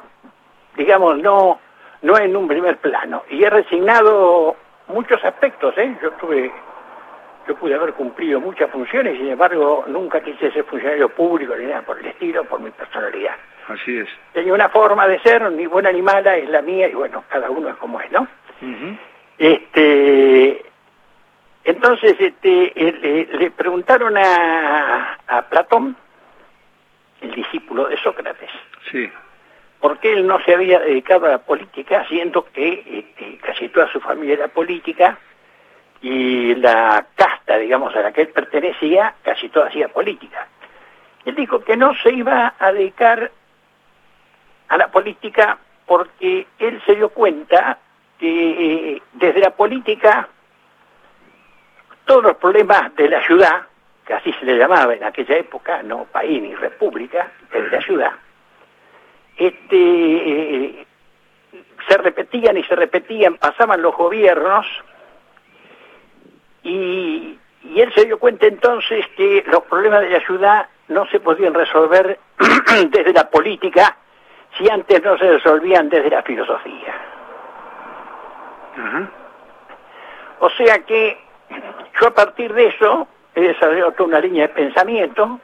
digamos, 0.77 1.17
no, 1.17 1.60
no 2.03 2.17
en 2.17 2.38
un 2.38 2.48
primer 2.48 2.77
plano. 2.77 3.24
Y 3.29 3.43
he 3.43 3.50
resignado 3.50 4.55
muchos 4.88 5.22
aspectos, 5.22 5.77
¿eh? 5.77 5.98
Yo 6.01 6.12
tuve, 6.12 6.50
yo 7.50 7.55
pude 7.58 7.75
haber 7.75 7.91
cumplido 7.96 8.39
muchas 8.39 8.72
funciones, 8.72 9.17
sin 9.17 9.27
embargo, 9.27 9.84
nunca 9.88 10.22
quise 10.22 10.51
ser 10.53 10.63
funcionario 10.63 11.10
público 11.10 11.53
ni 11.58 11.65
nada 11.65 11.81
por 11.81 12.00
el 12.00 12.05
estilo, 12.05 12.46
por 12.46 12.62
mi 12.62 12.72
personalidad. 12.72 13.36
Así 13.72 13.98
es. 13.98 14.10
Tenía 14.34 14.54
una 14.54 14.70
forma 14.70 15.08
de 15.08 15.20
ser, 15.20 15.50
ni 15.51 15.66
buena 15.66 15.92
ni 15.92 16.01
mala, 16.01 16.36
es 16.38 16.50
la 16.50 16.62
mía, 16.62 16.88
y 16.88 16.94
bueno, 16.94 17.24
cada 17.30 17.50
uno 17.50 17.70
es 17.70 17.75
como 17.78 18.00
es, 18.01 18.12
¿no? 18.12 18.28
Este, 19.38 20.63
entonces, 21.63 22.16
este, 22.20 22.74
eh, 22.75 23.28
le, 23.32 23.38
le 23.40 23.51
preguntaron 23.51 24.18
a, 24.18 25.18
a 25.28 25.42
Platón, 25.50 25.96
el 27.22 27.32
discípulo 27.32 27.86
de 27.86 27.98
Sócrates, 27.98 28.50
Sí. 28.92 29.10
por 29.80 30.00
qué 30.00 30.13
él 30.13 30.25
no 30.28 30.40
se 30.44 30.54
había 30.56 30.80
dedicado 30.80 31.25
a 31.28 31.30
la 31.32 31.38
política, 31.40 32.06
siendo 32.08 32.46
que 32.51 32.84
este, 32.86 33.38
casi 33.38 33.70
toda 33.70 33.92
su 33.92 34.00
familia 34.00 34.34
era 34.36 34.48
política 34.48 35.18
y 36.01 36.56
la 36.56 37.06
casta, 37.16 37.58
digamos, 37.58 37.96
a 37.96 38.01
la 38.01 38.12
que 38.12 38.22
él 38.22 38.30
pertenecía, 38.30 39.13
casi 39.24 39.50
toda 39.50 39.68
hacía 39.68 39.88
política. 39.88 40.48
Él 41.25 41.36
dijo 41.36 41.63
que 41.63 41.78
no 41.78 41.94
se 42.01 42.12
iba 42.12 42.56
a 42.58 42.72
dedicar 42.74 43.32
a 44.72 44.78
la 44.78 44.88
política 44.88 45.58
porque 45.86 46.48
él 46.58 46.82
se 46.86 46.96
dio 46.96 47.10
cuenta 47.10 47.78
que 48.18 48.94
eh, 48.96 49.01
desde 49.12 49.42
la 49.42 49.50
política 49.50 50.30
todos 52.06 52.24
los 52.24 52.38
problemas 52.38 52.96
de 52.96 53.10
la 53.10 53.22
ciudad, 53.25 53.68
que 54.06 54.13
así 54.13 54.32
se 54.34 54.46
le 54.46 54.58
llamaba 54.58 54.94
en 54.94 55.04
aquella 55.04 55.36
época, 55.36 55.84
no 55.84 56.06
país 56.06 56.42
ni 56.42 56.56
república, 56.56 57.32
desde 57.51 57.70
la 57.70 57.82
ciudad, 57.82 58.12
este, 59.36 59.75
eh, 59.75 60.88
se 61.90 61.98
repetían 61.98 62.56
y 62.56 62.63
se 62.63 62.75
repetían, 62.75 63.36
pasaban 63.36 63.82
los 63.82 63.94
gobiernos 63.96 64.66
y, 66.63 67.38
y 67.63 67.82
él 67.82 67.94
se 67.94 68.06
dio 68.06 68.18
cuenta 68.20 68.48
entonces 68.48 69.06
que 69.18 69.44
los 69.48 69.63
problemas 69.63 70.01
de 70.01 70.12
la 70.12 70.25
ciudad 70.25 70.70
no 70.88 71.06
se 71.08 71.20
podían 71.20 71.54
resolver 71.54 72.18
desde 72.90 73.12
la 73.12 73.30
política 73.30 73.98
si 74.58 74.70
antes 74.70 75.01
no 75.03 75.17
se 75.17 75.31
resolvían 75.31 75.89
desde 75.89 76.10
la 76.10 76.24
filosofía. 76.24 76.93
O 80.39 80.50
sea 80.51 80.79
que 80.79 81.17
yo 82.00 82.08
a 82.08 82.12
partir 82.12 82.53
de 82.53 82.67
eso 82.67 83.08
he 83.36 83.41
desarrollado 83.41 83.91
toda 83.93 84.10
una 84.10 84.20
línea 84.20 84.48
de 84.48 84.53
pensamiento 84.53 85.39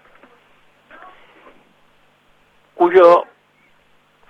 cuyo 2.73 3.25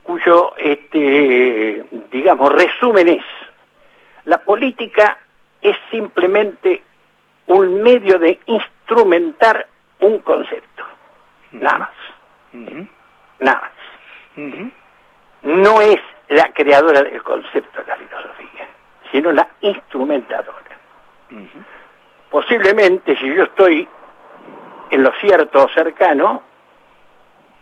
cuyo 0.03 0.53
este 0.57 1.85
digamos 2.11 2.51
resumen 2.53 3.07
es 3.07 3.23
la 4.25 4.39
política 4.39 5.17
es 5.61 5.75
simplemente 5.89 6.83
un 7.47 7.81
medio 7.81 8.19
de 8.19 8.39
instrumentar 8.45 9.67
un 9.99 10.19
concepto. 10.19 10.83
Nada 11.51 11.77
más. 11.77 12.87
Nada 13.39 13.61
más 13.61 13.76
No 15.41 15.81
es 15.81 15.99
la 16.29 16.51
creadora 16.53 17.03
del 17.03 17.21
concepto 17.23 17.81
de 17.81 17.87
la 17.87 17.95
filosofía 17.95 18.67
sino 19.11 19.31
la 19.31 19.47
instrumentadora 19.61 20.67
posiblemente 22.29 23.17
si 23.17 23.33
yo 23.33 23.43
estoy 23.43 23.87
en 24.89 25.03
lo 25.03 25.11
cierto 25.19 25.65
o 25.65 25.69
cercano, 25.69 26.43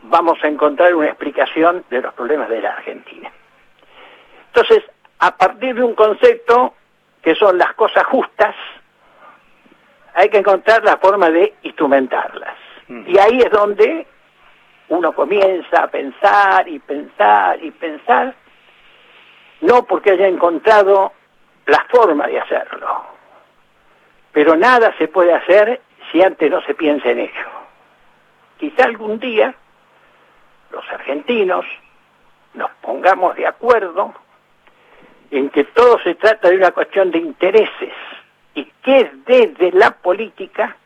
vamos 0.03 0.37
a 0.43 0.47
encontrar 0.47 0.93
una 0.93 1.07
explicación 1.07 1.83
de 1.89 2.01
los 2.01 2.13
problemas 2.13 2.49
de 2.49 2.61
la 2.61 2.73
Argentina. 2.73 3.31
Entonces, 4.47 4.83
a 5.19 5.35
partir 5.35 5.75
de 5.75 5.83
un 5.83 5.95
concepto 5.95 6.73
que 7.21 7.35
son 7.35 7.57
las 7.57 7.73
cosas 7.73 8.03
justas, 8.05 8.55
hay 10.13 10.29
que 10.29 10.37
encontrar 10.37 10.83
la 10.83 10.97
forma 10.97 11.29
de 11.29 11.55
instrumentarlas. 11.63 12.55
Y 12.87 13.17
ahí 13.17 13.39
es 13.39 13.49
donde 13.49 14.05
uno 14.89 15.13
comienza 15.13 15.83
a 15.83 15.87
pensar 15.87 16.67
y 16.67 16.79
pensar 16.79 17.63
y 17.63 17.71
pensar, 17.71 18.35
no 19.61 19.83
porque 19.85 20.11
haya 20.11 20.27
encontrado 20.27 21.13
la 21.65 21.85
forma 21.89 22.27
de 22.27 22.39
hacerlo, 22.39 23.05
pero 24.31 24.55
nada 24.55 24.93
se 24.97 25.07
puede 25.07 25.33
hacer 25.33 25.81
si 26.11 26.21
antes 26.21 26.51
no 26.51 26.61
se 26.61 26.75
piensa 26.75 27.09
en 27.09 27.19
ello. 27.19 27.47
Quizá 28.57 28.85
algún 28.85 29.19
día 29.19 29.53
los 30.71 30.87
argentinos 30.91 31.65
nos 32.53 32.69
pongamos 32.81 33.35
de 33.35 33.47
acuerdo 33.47 34.13
en 35.31 35.49
que 35.49 35.63
todo 35.65 35.99
se 35.99 36.15
trata 36.15 36.49
de 36.49 36.57
una 36.57 36.71
cuestión 36.71 37.11
de 37.11 37.19
intereses 37.19 37.93
y 38.53 38.65
que 38.83 39.11
desde 39.25 39.71
la 39.71 39.91
política 39.91 40.77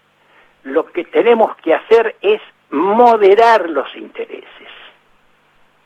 lo 0.64 0.86
que 0.86 1.04
tenemos 1.06 1.56
que 1.58 1.74
hacer 1.74 2.16
es 2.22 2.42
moderar 2.72 3.70
los 3.70 3.94
intereses 3.96 4.70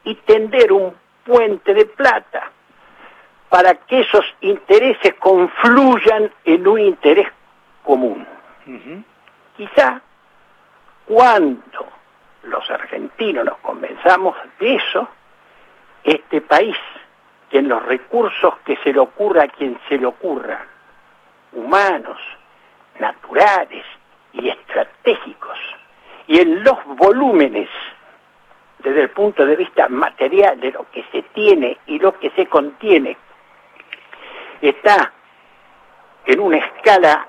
y 0.03 0.15
tender 0.15 0.71
un 0.71 0.93
puente 1.25 1.73
de 1.73 1.85
plata 1.85 2.51
para 3.49 3.75
que 3.75 4.01
esos 4.01 4.25
intereses 4.41 5.13
confluyan 5.19 6.31
en 6.43 6.67
un 6.67 6.79
interés 6.79 7.27
común. 7.83 8.25
Quizá 9.55 10.01
cuando 11.05 11.87
los 12.43 12.69
argentinos 12.69 13.45
nos 13.45 13.57
convenzamos 13.59 14.35
de 14.59 14.75
eso, 14.75 15.07
este 16.03 16.41
país, 16.41 16.75
que 17.49 17.59
en 17.59 17.69
los 17.69 17.83
recursos 17.85 18.55
que 18.65 18.75
se 18.77 18.91
le 18.91 18.99
ocurra 18.99 19.43
a 19.43 19.47
quien 19.47 19.79
se 19.87 19.97
le 19.97 20.07
ocurra, 20.07 20.65
humanos, 21.51 22.19
naturales 22.99 23.85
y 24.33 24.49
estratégicos, 24.49 25.57
y 26.27 26.39
en 26.39 26.63
los 26.63 26.77
volúmenes 26.85 27.69
desde 28.79 29.01
el 29.03 29.09
punto 29.11 29.45
de 29.45 29.55
vista 29.55 29.87
material 29.87 30.59
de 30.59 30.71
lo 30.71 30.85
que 30.91 31.03
se 31.11 31.21
tiene 31.33 31.77
y 31.87 31.99
lo 31.99 32.19
que 32.19 32.29
se 32.31 32.47
contiene, 32.47 33.17
está 34.61 35.13
en 36.25 36.39
una 36.39 36.57
escala 36.57 37.27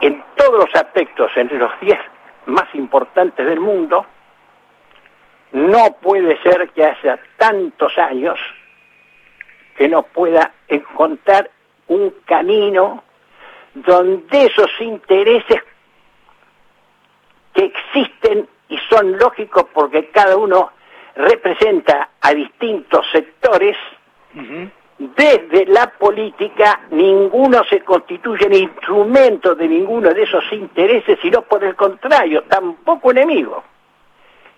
en 0.00 0.24
todos 0.34 0.66
los 0.66 0.74
aspectos 0.74 1.30
entre 1.36 1.58
los 1.58 1.78
10 1.80 1.98
más 2.46 2.74
importantes 2.74 3.46
del 3.46 3.60
mundo, 3.60 4.06
no 5.52 5.96
puede 6.00 6.40
ser 6.42 6.68
que 6.70 6.84
haya 6.84 7.18
tantos 7.36 7.96
años 7.96 8.38
que 9.76 9.88
no 9.88 10.02
pueda 10.02 10.52
encontrar 10.68 11.50
un 11.88 12.10
camino 12.24 13.04
donde 13.74 14.46
esos 14.46 14.70
intereses 14.80 15.62
que 17.54 17.64
existen 17.64 18.48
y 18.68 18.78
son 18.94 19.18
lógicos 19.18 19.64
porque 19.72 20.10
cada 20.10 20.36
uno 20.36 20.70
representa 21.16 22.10
a 22.20 22.32
distintos 22.32 23.04
sectores, 23.12 23.76
desde 24.98 25.66
la 25.66 25.90
política 25.90 26.80
ninguno 26.90 27.64
se 27.64 27.80
constituye 27.80 28.46
en 28.46 28.54
instrumento 28.54 29.54
de 29.54 29.68
ninguno 29.68 30.12
de 30.12 30.22
esos 30.22 30.44
intereses, 30.52 31.18
sino 31.20 31.42
por 31.42 31.64
el 31.64 31.74
contrario, 31.74 32.44
tampoco 32.44 33.10
enemigo, 33.10 33.64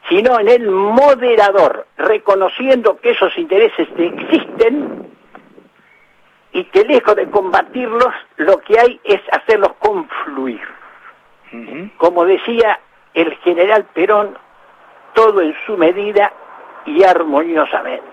sino 0.09 0.38
en 0.38 0.49
el 0.49 0.71
moderador, 0.71 1.87
reconociendo 1.97 2.99
que 3.00 3.11
esos 3.11 3.37
intereses 3.38 3.88
existen 3.97 5.11
y 6.52 6.64
que 6.64 6.85
lejos 6.85 7.16
de 7.16 7.31
combatirlos, 7.31 8.14
lo 8.37 8.59
que 8.61 8.78
hay 8.78 9.00
es 9.05 9.21
hacerlos 9.33 9.73
confluir. 9.78 10.61
Como 11.97 12.25
decía 12.25 12.81
el 13.16 13.35
general 13.38 13.87
Perón, 13.94 14.37
todo 15.14 15.40
en 15.40 15.54
su 15.64 15.76
medida 15.76 16.32
y 16.85 17.02
armoniosamente. 17.02 18.04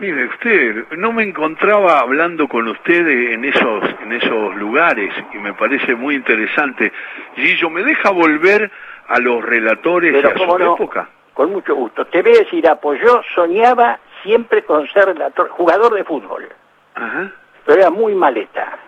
Mire 0.00 0.24
usted, 0.24 0.88
no 0.96 1.12
me 1.12 1.22
encontraba 1.22 2.00
hablando 2.00 2.48
con 2.48 2.66
usted 2.66 3.06
en 3.06 3.44
esos 3.44 3.84
en 4.02 4.12
esos 4.12 4.56
lugares 4.56 5.12
y 5.34 5.36
me 5.36 5.52
parece 5.52 5.94
muy 5.94 6.14
interesante. 6.14 6.90
Gillo, 7.36 7.68
¿me 7.68 7.82
deja 7.82 8.10
volver 8.10 8.70
a 9.08 9.18
los 9.18 9.44
relatores 9.44 10.14
de 10.14 10.22
su 10.22 10.56
época? 10.56 11.08
Con 11.34 11.52
mucho 11.52 11.74
gusto. 11.74 12.06
Te 12.06 12.22
voy 12.22 12.32
a 12.32 12.38
decir, 12.38 12.66
apoyó, 12.66 13.22
soñaba 13.34 13.98
siempre 14.22 14.64
con 14.64 14.88
ser 14.88 15.06
relator, 15.06 15.50
jugador 15.50 15.94
de 15.94 16.04
fútbol. 16.04 16.48
Ajá. 16.94 17.30
Pero 17.66 17.80
era 17.80 17.90
muy 17.90 18.14
maleta. 18.14 18.78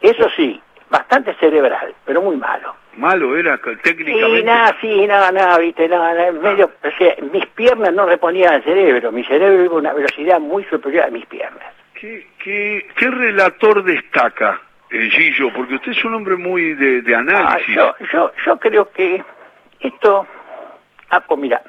Eso 0.00 0.28
sí, 0.34 0.60
bastante 0.88 1.34
cerebral, 1.34 1.94
pero 2.06 2.22
muy 2.22 2.36
malo. 2.36 2.74
Malo 2.96 3.36
era 3.36 3.58
técnicamente. 3.58 4.38
Sí, 4.38 4.44
nada, 4.44 4.76
sí, 4.80 5.06
nada, 5.06 5.32
nada, 5.32 5.58
viste, 5.58 5.88
nada, 5.88 6.32
medio, 6.32 6.70
o 6.82 6.98
sea, 6.98 7.16
mis 7.32 7.46
piernas 7.46 7.92
no 7.92 8.06
reponían 8.06 8.54
al 8.54 8.64
cerebro, 8.64 9.12
mi 9.12 9.24
cerebro 9.24 9.64
iba 9.64 9.74
a 9.74 9.78
una 9.78 9.92
velocidad 9.92 10.40
muy 10.40 10.64
superior 10.64 11.04
a 11.04 11.10
mis 11.10 11.26
piernas. 11.26 11.64
¿Qué, 11.94 12.26
qué, 12.38 12.86
qué 12.96 13.10
relator 13.10 13.82
destaca, 13.82 14.60
eh, 14.90 15.08
Gillo? 15.10 15.52
Porque 15.52 15.74
usted 15.74 15.92
es 15.92 16.04
un 16.04 16.14
hombre 16.14 16.36
muy 16.36 16.74
de, 16.74 17.02
de 17.02 17.14
análisis. 17.14 17.76
Ah, 17.78 17.94
yo, 18.00 18.08
yo, 18.12 18.32
yo 18.46 18.58
creo 18.58 18.90
que 18.90 19.22
esto, 19.80 20.26
ah, 21.10 21.20
pues 21.20 21.40
mira, 21.40 21.62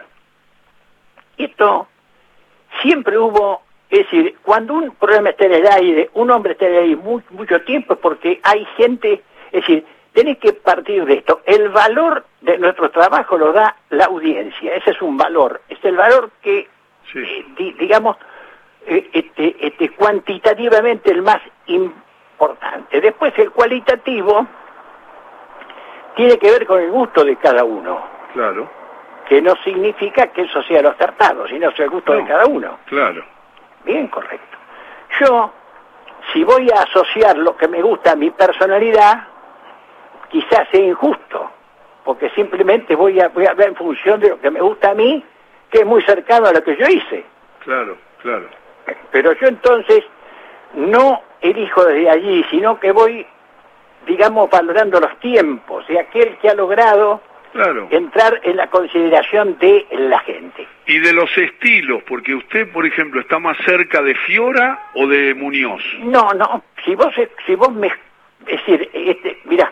esto 1.37 1.87
siempre 2.81 3.17
hubo 3.17 3.65
es 3.89 3.99
decir, 3.99 4.35
cuando 4.41 4.73
un 4.73 4.91
problema 4.95 5.29
está 5.29 5.45
en 5.45 5.53
el 5.53 5.67
aire, 5.67 6.09
un 6.15 6.31
hombre 6.31 6.53
está 6.53 6.65
en 6.65 6.73
el 6.73 6.83
aire 6.83 6.95
mucho 7.29 7.61
tiempo 7.61 7.93
es 7.93 7.99
porque 7.99 8.39
hay 8.43 8.65
gente, 8.77 9.21
es 9.51 9.61
decir, 9.61 9.85
tiene 10.15 10.37
que 10.37 10.53
partir 10.53 11.05
de 11.05 11.15
esto. 11.15 11.41
El 11.45 11.69
valor 11.69 12.25
de 12.39 12.57
nuestro 12.57 12.89
trabajo 12.89 13.37
lo 13.37 13.51
da 13.51 13.75
la 13.89 14.05
audiencia, 14.05 14.73
ese 14.73 14.91
es 14.91 15.01
un 15.01 15.17
valor, 15.17 15.61
es 15.67 15.77
el 15.83 15.97
valor 15.97 16.31
que, 16.41 16.69
eh, 17.13 17.45
digamos, 17.77 18.15
eh, 18.87 19.09
este, 19.11 19.57
este, 19.59 19.89
cuantitativamente 19.89 21.11
el 21.11 21.21
más 21.21 21.41
importante. 21.67 23.01
Después 23.01 23.33
el 23.37 23.51
cualitativo 23.51 24.47
tiene 26.15 26.37
que 26.37 26.49
ver 26.49 26.65
con 26.65 26.79
el 26.79 26.91
gusto 26.91 27.25
de 27.25 27.35
cada 27.35 27.65
uno. 27.65 28.01
Claro. 28.31 28.69
Que 29.27 29.41
no 29.41 29.53
significa 29.65 30.27
que 30.27 30.43
eso 30.43 30.63
sea 30.63 30.81
lo 30.81 30.91
acertado, 30.91 31.45
sino 31.47 31.71
sea 31.71 31.85
el 31.85 31.91
gusto 31.91 32.13
de 32.13 32.25
cada 32.25 32.45
uno. 32.45 32.79
Claro. 32.85 33.21
Bien, 33.83 34.07
correcto. 34.07 34.57
Yo, 35.19 35.51
si 36.31 36.45
voy 36.45 36.69
a 36.71 36.83
asociar 36.83 37.37
lo 37.37 37.57
que 37.57 37.67
me 37.67 37.81
gusta 37.81 38.13
a 38.13 38.15
mi 38.15 38.29
personalidad, 38.29 39.34
quizás 40.29 40.67
sea 40.71 40.85
injusto, 40.85 41.51
porque 42.03 42.29
simplemente 42.31 42.95
voy 42.95 43.19
a, 43.19 43.29
voy 43.29 43.45
a 43.45 43.53
ver 43.53 43.69
en 43.69 43.75
función 43.75 44.19
de 44.19 44.29
lo 44.29 44.39
que 44.39 44.51
me 44.51 44.61
gusta 44.61 44.91
a 44.91 44.93
mí, 44.93 45.23
que 45.69 45.79
es 45.79 45.85
muy 45.85 46.01
cercano 46.03 46.47
a 46.47 46.53
lo 46.53 46.63
que 46.63 46.75
yo 46.77 46.87
hice. 46.87 47.25
Claro, 47.59 47.97
claro. 48.21 48.47
Pero 49.11 49.33
yo 49.33 49.47
entonces 49.47 50.03
no 50.75 51.21
elijo 51.41 51.83
desde 51.85 52.09
allí, 52.09 52.45
sino 52.49 52.79
que 52.79 52.91
voy, 52.91 53.25
digamos, 54.05 54.49
valorando 54.49 54.99
los 54.99 55.19
tiempos 55.19 55.87
de 55.87 55.99
aquel 55.99 56.37
que 56.37 56.49
ha 56.49 56.53
logrado 56.53 57.21
entrar 57.89 58.41
en 58.43 58.57
la 58.57 58.67
consideración 58.67 59.57
de 59.59 59.87
la 59.91 60.19
gente. 60.19 60.67
Y 60.87 60.99
de 60.99 61.13
los 61.13 61.35
estilos, 61.37 62.03
porque 62.03 62.35
usted, 62.35 62.71
por 62.71 62.85
ejemplo, 62.85 63.21
está 63.21 63.39
más 63.39 63.57
cerca 63.65 64.01
de 64.01 64.13
Fiora 64.13 64.89
o 64.93 65.07
de 65.07 65.33
Muñoz. 65.33 65.81
No, 65.99 66.33
no, 66.33 66.63
si 66.83 66.95
vos, 66.95 67.13
si 67.45 67.55
vos 67.55 67.71
me... 67.73 67.87
Es 68.45 68.65
decir, 68.65 68.89
este, 68.93 69.39
mirá, 69.45 69.71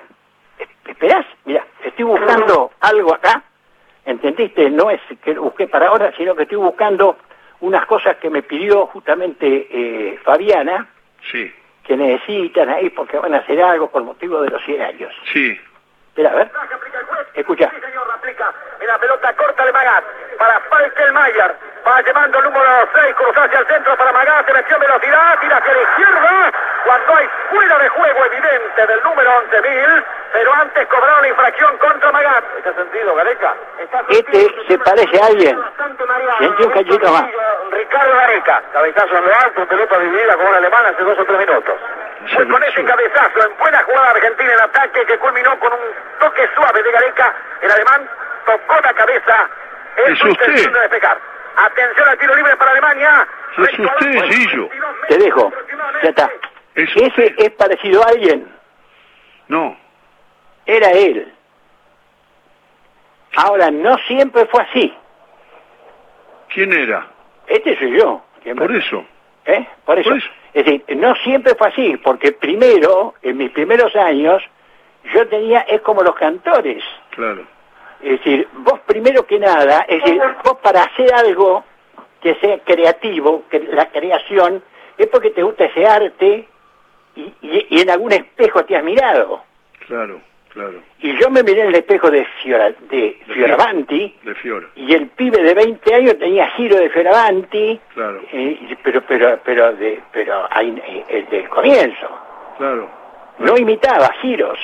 esperás, 0.87 1.25
mira, 1.45 1.65
estoy 1.83 2.05
buscando 2.35 2.71
algo 2.79 3.13
acá, 3.13 3.43
¿entendiste? 4.05 4.69
No 4.69 4.89
es 4.89 5.01
que 5.23 5.33
busqué 5.33 5.67
para 5.67 5.87
ahora, 5.87 6.13
sino 6.17 6.35
que 6.35 6.43
estoy 6.43 6.57
buscando 6.57 7.17
unas 7.61 7.85
cosas 7.85 8.17
que 8.17 8.29
me 8.29 8.43
pidió 8.43 8.87
justamente 8.87 9.67
eh, 9.71 10.19
Fabiana, 10.23 10.87
sí. 11.31 11.51
que 11.83 11.95
necesitan 11.95 12.69
ahí 12.69 12.89
porque 12.89 13.17
van 13.17 13.33
a 13.33 13.37
hacer 13.37 13.61
algo 13.61 13.89
por 13.89 14.03
motivo 14.03 14.41
de 14.41 14.49
los 14.49 14.63
100 14.65 14.81
años. 14.81 15.13
Sí. 15.31 15.57
Espera, 16.13 16.29
a 16.29 16.35
ver. 16.35 16.51
Escucha. 17.33 17.71
Sí, 17.73 17.81
señor, 17.81 18.07
aplica. 18.13 18.53
En 18.79 18.85
la 18.85 18.99
pelota 18.99 19.33
corta 19.33 19.65
de 19.65 19.71
Magat 19.71 20.03
para 20.37 20.59
Falkenmayer. 20.59 21.55
Va 21.87 22.01
llevando 22.03 22.37
el 22.37 22.43
número 22.43 22.69
6, 22.93 23.15
cruza 23.15 23.43
hacia 23.43 23.59
el 23.59 23.65
centro 23.65 23.97
para 23.97 24.11
Magat, 24.13 24.45
se 24.45 24.53
metió 24.53 24.77
velocidad, 24.77 25.39
tira 25.41 25.57
hacia 25.57 25.73
la 25.73 25.81
izquierda. 25.81 26.53
Cuando 26.85 27.15
hay 27.15 27.29
fuera 27.49 27.79
de 27.79 27.89
juego 27.89 28.25
evidente 28.25 28.85
del 28.85 29.03
número 29.03 29.31
11.000, 29.49 30.03
pero 30.33 30.53
antes 30.53 30.87
cobraron 30.87 31.21
la 31.23 31.27
infracción 31.29 31.77
contra 31.79 32.11
Magat. 32.11 32.43
¿Está 32.57 32.73
sentido, 32.75 33.15
Gareca? 33.15 33.55
Este 34.09 34.55
se 34.67 34.77
parece 34.77 35.19
a 35.19 35.25
alguien. 35.25 35.59
Siente 36.37 36.63
un 36.63 36.71
cachito 36.73 37.11
más. 37.11 37.25
Ricardo 37.71 38.13
Gareca. 38.13 38.61
Cabezazo 38.71 39.17
en 39.17 39.25
lo 39.25 39.35
alto, 39.35 39.67
pelota 39.67 39.97
dividida 39.97 40.35
con 40.35 40.45
un 40.45 40.53
alemán 40.53 40.85
hace 40.85 41.01
dos 41.01 41.17
o 41.17 41.25
tres 41.25 41.39
minutos. 41.39 41.73
Fue 42.31 42.47
con 42.47 42.63
ese 42.63 42.83
cabezazo 42.83 43.45
en 43.45 43.57
buena 43.57 43.83
jugada 43.83 44.11
argentina 44.11 44.53
en 44.53 44.59
ataque 44.61 45.05
que 45.05 45.17
culminó 45.17 45.59
con 45.59 45.73
un 45.73 45.79
toque 46.19 46.47
suave 46.55 46.81
de 46.81 46.91
Gareca. 46.91 47.33
El 47.61 47.71
alemán 47.71 48.09
tocó 48.45 48.75
la 48.81 48.93
cabeza. 48.93 49.49
Es 50.07 50.23
usted. 50.23 50.71
De 50.71 50.79
despejar. 50.79 51.17
Atención 51.55 52.07
al 52.07 52.17
tiro 52.17 52.35
libre 52.35 52.55
para 52.55 52.71
Alemania. 52.71 53.27
Es 53.57 53.79
usted, 53.79 54.23
Gillo. 54.23 54.69
Te 55.07 55.17
dejo. 55.17 55.53
Ya 56.01 56.09
está. 56.09 56.29
¿Ese 56.75 57.35
es 57.37 57.51
parecido 57.51 58.01
a 58.03 58.09
alguien? 58.09 58.51
No. 59.47 59.77
Era 60.65 60.91
él. 60.91 61.31
Ahora, 63.35 63.69
no 63.69 63.97
siempre 64.07 64.45
fue 64.45 64.61
así. 64.61 64.97
¿Quién 66.53 66.71
era? 66.71 67.07
Este 67.47 67.77
soy 67.77 67.97
yo. 67.97 68.23
Por 68.55 68.75
eso. 68.75 69.05
¿Eh? 69.45 69.67
Por 69.85 69.99
eso. 69.99 70.11
Es 70.53 70.65
decir, 70.65 70.83
no 70.97 71.15
siempre 71.15 71.55
fue 71.55 71.67
así, 71.69 71.97
porque 71.97 72.31
primero, 72.31 73.15
en 73.21 73.37
mis 73.37 73.51
primeros 73.51 73.95
años, 73.95 74.43
yo 75.13 75.27
tenía, 75.27 75.61
es 75.61 75.81
como 75.81 76.03
los 76.03 76.15
cantores. 76.15 76.83
Claro. 77.11 77.45
Es 78.01 78.19
decir, 78.19 78.47
vos 78.57 78.79
primero 78.85 79.25
que 79.25 79.39
nada, 79.39 79.85
es 79.87 80.03
decir, 80.03 80.21
vos 80.43 80.57
para 80.61 80.83
hacer 80.83 81.13
algo 81.13 81.63
que 82.21 82.35
sea 82.35 82.59
creativo, 82.59 83.43
que 83.49 83.59
la 83.59 83.89
creación, 83.89 84.63
es 84.97 85.07
porque 85.07 85.31
te 85.31 85.43
gusta 85.43 85.65
ese 85.65 85.85
arte 85.85 86.47
y, 87.15 87.33
y 87.41 87.81
en 87.81 87.89
algún 87.89 88.11
espejo 88.11 88.63
te 88.65 88.75
has 88.75 88.83
mirado. 88.83 89.43
Claro. 89.87 90.21
Claro. 90.53 90.81
Y 90.99 91.17
yo 91.19 91.31
me 91.31 91.41
miré 91.41 91.61
en 91.61 91.69
el 91.69 91.75
espejo 91.75 92.11
de, 92.11 92.25
Fiora, 92.41 92.71
de, 92.89 93.19
Fioravanti, 93.25 94.15
de 94.23 94.35
Fiora. 94.35 94.67
y 94.75 94.93
el 94.93 95.07
pibe 95.07 95.41
de 95.41 95.53
20 95.55 95.95
años 95.95 96.19
tenía 96.19 96.47
giro 96.51 96.77
de 96.77 96.89
Fioravanti, 96.91 97.79
claro. 97.95 98.21
Eh, 98.31 98.77
pero 98.83 99.01
pero 99.01 99.39
pero 99.43 99.73
de 99.73 99.99
pero 100.11 100.47
hay, 100.51 100.69
eh, 100.87 101.05
el 101.09 101.29
del 101.29 101.49
comienzo. 101.49 102.07
Claro. 102.57 102.87
No 103.39 103.57
imitaba 103.57 104.13
giros. 104.21 104.59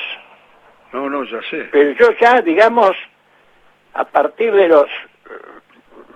No, 0.93 1.09
no, 1.09 1.23
ya 1.23 1.41
sé. 1.49 1.67
Pero 1.71 1.91
yo 1.91 2.11
ya, 2.19 2.41
digamos, 2.41 2.95
a 3.93 4.05
partir 4.05 4.53
de 4.53 4.67
los 4.67 4.87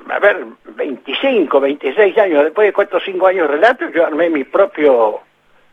a 0.09 0.19
ver, 0.19 0.45
25, 0.65 1.59
26 1.59 2.17
años, 2.17 2.43
después 2.43 2.67
de 2.67 2.73
cuatro 2.73 2.97
o 2.97 3.01
cinco 3.01 3.27
años 3.27 3.47
de 3.47 3.55
relato, 3.55 3.89
yo 3.89 4.05
armé 4.05 4.29
mi 4.29 4.43
propio 4.43 5.21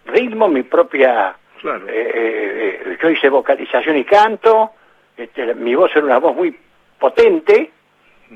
ritmo, 0.07 0.49
mi 0.49 0.63
propia... 0.63 1.37
Claro. 1.61 1.87
eh, 1.89 1.93
eh, 2.15 2.83
eh, 2.87 2.99
yo 3.03 3.11
hice 3.11 3.29
vocalización 3.29 3.97
y 3.97 4.05
canto, 4.05 4.71
este, 5.17 5.55
mi 5.55 5.75
voz 5.75 5.91
era 5.95 6.05
una 6.07 6.19
voz 6.19 6.35
muy 6.35 6.57
potente, 6.99 7.71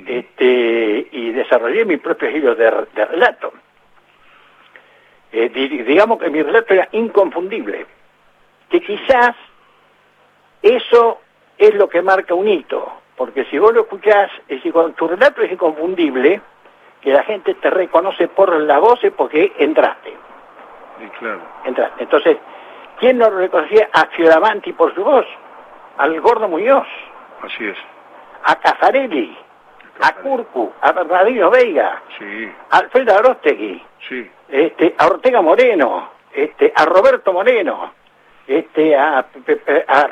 este, 0.06 1.08
y 1.12 1.30
desarrollé 1.32 1.84
mi 1.84 1.96
propio 1.98 2.28
estilo 2.28 2.54
de, 2.54 2.70
de 2.94 3.04
relato. 3.04 3.52
Eh, 5.32 5.48
di- 5.48 5.68
digamos 5.82 6.18
que 6.20 6.30
mi 6.30 6.42
relato 6.42 6.74
era 6.74 6.88
inconfundible, 6.92 7.86
que 8.70 8.80
quizás 8.80 9.34
eso 10.62 11.20
es 11.58 11.74
lo 11.74 11.88
que 11.88 12.02
marca 12.02 12.34
un 12.34 12.48
hito, 12.48 12.92
porque 13.16 13.44
si 13.46 13.58
vos 13.58 13.72
lo 13.72 13.82
escuchás, 13.82 14.30
es 14.48 14.56
decir, 14.58 14.72
cuando 14.72 14.92
tu 14.94 15.06
relato 15.08 15.42
es 15.42 15.52
inconfundible, 15.52 16.40
que 17.00 17.10
la 17.12 17.22
gente 17.24 17.54
te 17.54 17.70
reconoce 17.70 18.28
por 18.28 18.52
las 18.60 18.80
voces 18.80 19.12
porque 19.16 19.52
entraste, 19.58 20.12
Y 21.04 21.06
claro. 21.18 21.40
entraste. 21.64 22.02
Entonces, 22.02 22.36
¿quién 22.98 23.18
no 23.18 23.30
reconocía 23.30 23.88
a 23.92 24.06
Fioravanti 24.06 24.72
por 24.72 24.94
su 24.94 25.04
voz? 25.04 25.26
Al 25.98 26.20
Gordo 26.20 26.48
Muñoz, 26.48 26.86
Así 27.42 27.66
es. 27.66 27.76
a 28.44 28.56
Cafarelli, 28.56 29.36
a 30.02 30.12
Curcu, 30.16 30.72
a 30.80 30.92
Bernardino 30.92 31.50
Veiga, 31.50 32.02
Sí, 32.18 32.52
a 32.70 32.78
Alfredo 32.78 33.16
Arostegui, 33.16 33.82
sí. 34.08 34.30
este, 34.48 34.94
a 34.98 35.06
Ortega 35.06 35.40
Moreno, 35.40 36.10
este, 36.32 36.72
a 36.74 36.84
Roberto 36.84 37.32
Moreno, 37.32 37.92
este, 38.46 38.96
a, 38.96 39.24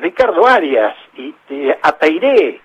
Ricardo 0.00 0.46
Arias, 0.46 0.94
y, 1.14 1.32
te- 1.48 1.78
a 1.82 1.92
Peiré, 1.98 2.60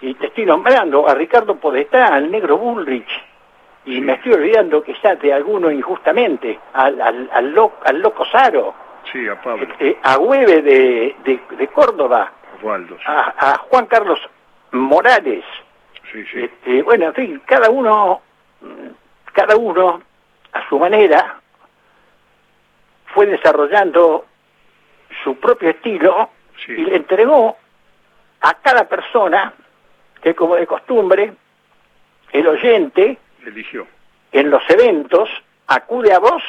y 0.00 0.14
te 0.14 0.26
estoy 0.26 0.44
nombrando 0.44 1.08
a 1.08 1.14
Ricardo 1.14 1.56
Podestá, 1.56 2.06
al 2.06 2.30
negro 2.30 2.58
Bullrich, 2.58 3.08
y 3.84 4.00
me 4.00 4.14
estoy 4.14 4.32
olvidando 4.32 4.82
quizás 4.82 5.18
de 5.20 5.32
alguno 5.32 5.70
injustamente, 5.70 6.58
al, 6.72 7.00
al, 7.00 7.30
al, 7.32 7.52
lo- 7.52 7.74
al 7.84 8.00
loco 8.00 8.24
Saro, 8.26 8.74
Sí, 9.16 9.28
a 9.28 9.40
Pablo. 9.40 9.66
a 10.02 10.18
Hueve 10.18 10.60
de, 10.62 11.16
de, 11.24 11.40
de 11.56 11.68
Córdoba, 11.68 12.32
Osvaldo. 12.58 12.96
sí. 12.98 13.04
a, 13.06 13.34
a 13.52 13.58
Juan 13.58 13.86
Carlos 13.86 14.20
Morales, 14.72 15.44
Sí, 16.12 16.22
sí. 16.30 16.42
este, 16.44 16.82
bueno, 16.82 17.06
en 17.06 17.14
fin, 17.14 17.42
cada 17.46 17.70
uno, 17.70 18.20
cada 19.32 19.56
uno 19.56 20.02
a 20.52 20.68
su 20.68 20.78
manera 20.78 21.40
fue 23.14 23.26
desarrollando 23.26 24.26
su 25.24 25.36
propio 25.38 25.70
estilo 25.70 26.30
Sí. 26.64 26.72
y 26.72 26.84
le 26.84 26.96
entregó 26.96 27.56
a 28.40 28.54
cada 28.54 28.84
persona 28.88 29.52
que 30.22 30.34
como 30.34 30.56
de 30.56 30.66
costumbre 30.66 31.32
el 32.32 32.46
oyente 32.48 33.18
Eligió. 33.46 33.86
en 34.32 34.50
los 34.50 34.62
eventos 34.70 35.28
acude 35.66 36.12
a 36.14 36.18
vos 36.18 36.42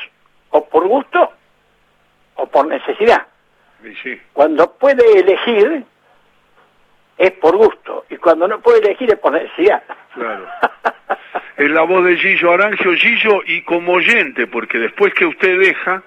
o 0.51 0.65
por 0.69 0.87
gusto 0.87 1.33
o 2.37 2.47
por 2.47 2.67
necesidad. 2.67 3.27
Sí. 4.03 4.19
Cuando 4.33 4.71
puede 4.73 5.19
elegir 5.19 5.83
es 7.17 7.31
por 7.33 7.55
gusto 7.57 8.05
y 8.09 8.17
cuando 8.17 8.47
no 8.47 8.59
puede 8.59 8.79
elegir 8.79 9.09
es 9.11 9.19
por 9.19 9.33
necesidad. 9.33 9.83
Claro. 10.13 10.45
Es 11.57 11.71
la 11.71 11.81
voz 11.81 12.05
de 12.05 12.15
Gillo 12.17 12.51
Arangio, 12.51 12.93
Gillo, 12.93 13.41
y 13.47 13.63
como 13.63 13.93
oyente, 13.93 14.45
porque 14.45 14.77
después 14.77 15.11
que 15.15 15.25
usted 15.25 15.57
deja, 15.59 16.03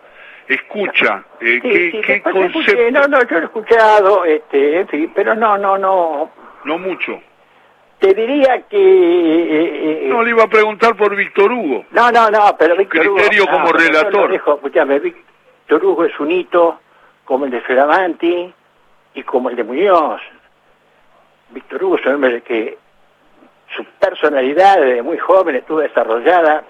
escucha 0.46 1.24
eh, 1.40 1.58
Sí, 1.60 2.00
qué, 2.02 2.14
escuché, 2.14 2.52
concepto. 2.52 2.90
no, 2.92 3.08
no, 3.08 3.22
yo 3.24 3.34
lo 3.36 3.40
he 3.40 3.44
escuchado, 3.46 4.24
este, 4.24 4.78
en 4.80 4.88
fin, 4.88 5.12
pero 5.12 5.34
no, 5.34 5.58
no, 5.58 5.76
no. 5.76 6.30
No 6.64 6.78
mucho. 6.78 7.20
Te 7.98 8.14
diría 8.14 8.62
que... 8.68 8.76
eh, 8.78 10.04
eh, 10.04 10.08
No, 10.08 10.22
le 10.22 10.30
iba 10.30 10.44
a 10.44 10.48
preguntar 10.48 10.94
por 10.96 11.16
Víctor 11.16 11.50
Hugo. 11.50 11.84
no, 11.90 12.12
no, 12.12 12.30
no, 12.30 12.56
pero 12.56 12.76
Víctor 12.76 13.08
Hugo... 13.08 13.16
criterio 13.16 13.44
no, 13.46 13.50
como 13.50 13.72
relator. 13.72 14.26
lo 14.26 14.28
dejo, 14.28 14.54
escúchame, 14.54 15.00
Víctor 15.70 15.88
Hugo 15.88 16.04
es 16.04 16.18
un 16.18 16.32
hito 16.32 16.80
como 17.24 17.44
el 17.44 17.52
de 17.52 17.60
Fioravanti 17.60 18.52
y 19.14 19.22
como 19.22 19.50
el 19.50 19.54
de 19.54 19.62
Muñoz. 19.62 20.20
Víctor 21.50 21.84
Hugo 21.84 21.94
es 21.94 22.04
un 22.06 22.14
hombre 22.14 22.42
que 22.42 22.76
su 23.76 23.84
personalidad 24.00 24.80
desde 24.80 25.00
muy 25.02 25.16
joven 25.18 25.54
estuvo 25.54 25.78
desarrollada. 25.78 26.64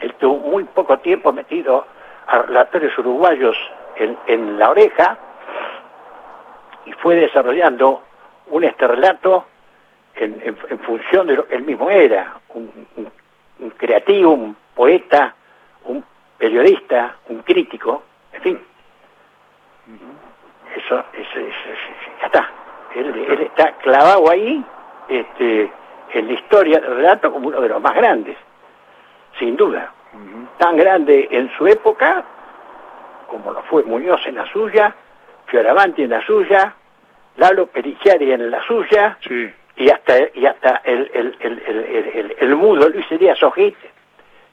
Él 0.00 0.14
tuvo 0.14 0.38
muy 0.50 0.64
poco 0.64 0.98
tiempo 0.98 1.32
metido 1.32 1.86
a 2.26 2.38
relatores 2.38 2.90
uruguayos 2.98 3.56
en, 4.26 4.58
la 4.58 4.70
oreja 4.70 5.16
y 6.86 6.92
fue 6.94 7.14
desarrollando 7.14 8.02
un 8.48 8.64
este 8.64 8.84
relato 8.88 9.46
en, 10.16 10.56
función 10.78 11.28
de 11.28 11.36
lo 11.36 11.46
que 11.46 11.54
él 11.54 11.62
mismo 11.62 11.88
era, 11.88 12.34
un, 12.48 12.68
un- 12.96 13.12
un 13.60 13.70
creativo, 13.70 14.32
un 14.32 14.56
poeta, 14.74 15.36
un 15.84 16.04
periodista, 16.46 17.18
un 17.28 17.38
crítico, 17.42 18.02
en 18.32 18.42
fin. 18.42 18.60
Eso, 20.76 21.04
eso, 21.12 21.38
eso- 21.38 21.38
eso- 21.38 22.10
ya 22.20 22.26
está. 22.26 22.50
Él, 22.96 23.14
él 23.28 23.40
está 23.42 23.72
clavado 23.76 24.28
ahí 24.28 24.64
este, 25.08 25.70
en 26.14 26.26
la 26.26 26.32
historia 26.32 26.80
del 26.80 26.96
relato 26.96 27.30
como 27.32 27.46
uno 27.46 27.60
de 27.60 27.68
los 27.68 27.80
más 27.80 27.94
grandes, 27.94 28.36
sin 29.38 29.56
duda. 29.56 29.92
Tan 30.58 30.76
grande 30.76 31.28
en 31.30 31.48
su 31.56 31.64
época 31.68 32.24
como 33.28 33.52
lo 33.52 33.62
fue 33.62 33.84
Muñoz 33.84 34.26
en 34.26 34.34
la 34.34 34.46
suya, 34.52 34.94
Fioravanti 35.46 36.02
en 36.02 36.10
la 36.10 36.26
suya, 36.26 36.74
Lalo 37.36 37.66
Perichiari 37.68 38.32
en 38.32 38.50
la 38.50 38.62
suya, 38.66 39.16
Sí. 39.20 39.48
y 39.76 39.90
hasta 39.90 40.14
y 40.34 40.44
hasta 40.44 40.82
el, 40.84 41.08
el, 41.14 41.36
el, 41.40 41.62
el, 41.66 41.78
el, 41.78 42.06
el- 42.14 42.36
el 42.40 42.56
mudo 42.56 42.88
Luis 42.88 43.06
Elías 43.12 43.40
Ojit, 43.44 43.76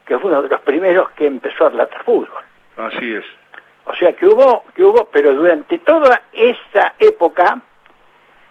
que 0.09 0.17
fue 0.17 0.31
uno 0.31 0.41
de 0.41 0.49
los 0.49 0.61
primeros 0.61 1.11
que 1.11 1.27
empezó 1.27 1.67
a 1.67 1.69
relatar 1.69 2.03
fútbol. 2.03 2.43
Así 2.77 3.13
es. 3.13 3.23
O 3.85 3.93
sea 3.93 4.11
que 4.13 4.25
hubo, 4.25 4.65
que 4.73 4.83
hubo, 4.83 5.05
pero 5.05 5.35
durante 5.35 5.77
toda 5.77 6.23
esa 6.33 6.95
época 6.97 7.61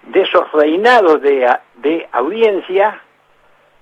de 0.05 0.23
esos 0.23 0.51
reinados 0.53 1.21
de, 1.21 1.53
de 1.75 2.09
audiencia, 2.13 3.01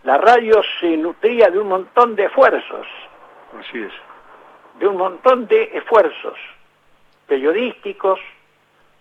la 0.04 0.16
radio 0.16 0.62
se 0.80 0.96
nutría 0.96 1.50
de 1.50 1.58
un 1.58 1.68
montón 1.68 2.16
de 2.16 2.24
esfuerzos, 2.24 2.86
Así 3.60 3.82
es. 3.82 3.92
de 4.78 4.88
un 4.88 4.96
montón 4.96 5.46
de 5.46 5.64
esfuerzos 5.74 6.38
periodísticos, 7.26 8.18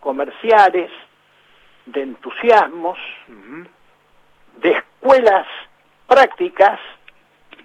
comerciales, 0.01 0.91
de 1.85 2.01
entusiasmos, 2.01 2.99
de 4.57 4.71
escuelas 4.71 5.47
prácticas 6.07 6.79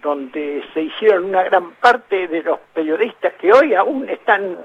donde 0.02 0.64
se 0.72 0.82
hicieron 0.82 1.24
una 1.26 1.42
gran 1.44 1.72
parte 1.72 2.28
de 2.28 2.42
los 2.42 2.58
periodistas 2.74 3.34
que 3.34 3.52
hoy 3.52 3.74
aún 3.74 4.08
están 4.08 4.56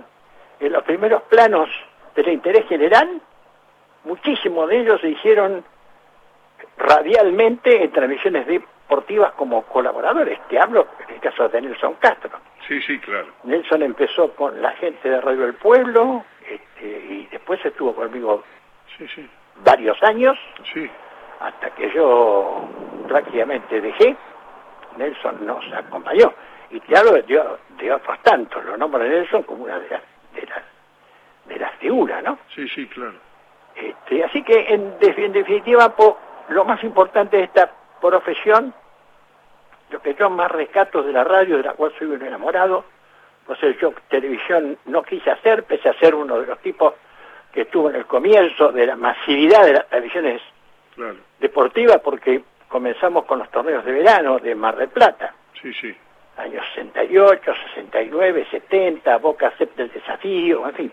en 0.60 0.71
los 0.71 0.84
primeros 0.84 1.24
planos 1.24 1.69
del 2.15 2.30
interés 2.30 2.65
general, 2.67 3.21
muchísimos 4.06 4.69
de 4.69 4.80
ellos 4.82 5.02
se 5.02 5.10
hicieron 5.10 5.63
radialmente 6.78 7.84
en 7.84 7.91
transmisiones 7.91 8.48
deportivas 8.48 9.34
como 9.34 9.63
colaboradores. 9.63 10.39
Te 10.48 10.60
hablo 10.60 10.88
en 11.08 11.15
el 11.15 11.21
caso 11.21 11.48
de 11.50 11.62
Nelson 11.62 11.95
Castro. 11.95 12.32
Sí, 12.67 12.82
sí, 12.82 13.00
claro. 13.00 13.28
Nelson 13.43 13.82
empezó 13.84 14.32
con 14.36 14.62
la 14.62 14.71
gente 14.71 15.10
de 15.10 15.21
Radio 15.21 15.41
del 15.41 15.56
Pueblo 15.56 16.24
este, 16.50 16.86
y 16.88 17.28
después 17.32 17.63
estuvo 17.65 17.93
conmigo 17.95 18.43
Sí, 18.98 19.08
sí. 19.13 19.30
varios 19.63 20.02
años 20.04 20.38
Sí. 20.74 20.89
hasta 21.39 21.69
que 21.71 21.91
yo 21.93 22.67
prácticamente 23.08 23.82
dejé, 23.82 24.15
Nelson 24.97 25.45
nos 25.45 25.63
acompañó. 25.73 26.34
Y 26.71 26.95
hablo 26.95 27.12
de, 27.13 27.21
de 27.23 27.91
otros 27.93 28.19
tantos, 28.23 28.63
lo 28.65 28.75
nombro 28.77 29.01
a 29.03 29.08
Nelson 29.08 29.43
como 29.43 29.63
una 29.65 29.79
de 29.79 29.89
las, 29.89 30.01
de 30.34 30.41
las, 30.47 30.63
de 31.45 31.60
las 31.60 31.71
figuras, 31.75 32.23
¿no? 32.23 32.38
Sí, 32.53 32.67
sí, 32.69 32.88
claro. 32.88 33.13
Este, 33.75 34.23
así 34.23 34.41
que 34.43 34.73
en, 34.73 34.95
en 35.01 35.31
definitiva 35.34 35.95
po- 35.95 36.17
lo 36.49 36.65
más 36.65 36.84
importante 36.84 37.38
de 37.38 37.43
esta 37.43 37.71
profesión, 38.01 38.73
lo 39.91 40.01
que 40.01 40.15
yo 40.15 40.29
más 40.29 40.51
rescato 40.51 41.03
de 41.03 41.13
la 41.13 41.23
radio, 41.23 41.58
de 41.58 41.63
la 41.63 41.73
cual 41.73 41.93
soy 41.97 42.08
un 42.08 42.21
enamorado, 42.21 42.86
pues 43.45 43.60
yo 43.79 43.93
televisión 44.10 44.77
no 44.86 45.03
quise 45.03 45.29
hacer, 45.29 45.63
pese 45.65 45.89
a 45.89 45.93
ser 45.99 46.15
uno 46.15 46.39
de 46.39 46.47
los 46.47 46.60
tipos 46.60 46.93
que 47.53 47.62
estuvo 47.62 47.89
en 47.89 47.97
el 47.97 48.05
comienzo 48.05 48.71
de 48.71 48.86
la 48.88 48.95
masividad 48.95 49.63
de 49.65 49.73
las 49.73 49.88
televisiones 49.88 50.41
Claro. 50.95 51.17
deportiva 51.39 51.97
porque 51.99 52.41
comenzamos 52.67 53.25
con 53.25 53.39
los 53.39 53.49
torneos 53.51 53.84
de 53.86 53.91
verano 53.91 54.39
de 54.39 54.56
Mar 54.56 54.75
del 54.78 54.89
Plata, 54.89 55.34
Sí, 55.62 55.73
sí. 55.73 55.95
años 56.38 56.63
68, 56.75 57.54
69, 57.75 58.47
70, 58.51 59.17
Boca 59.17 59.47
acepta 59.47 59.84
el 59.84 59.91
desafío, 59.91 60.67
en 60.67 60.75
fin. 60.75 60.91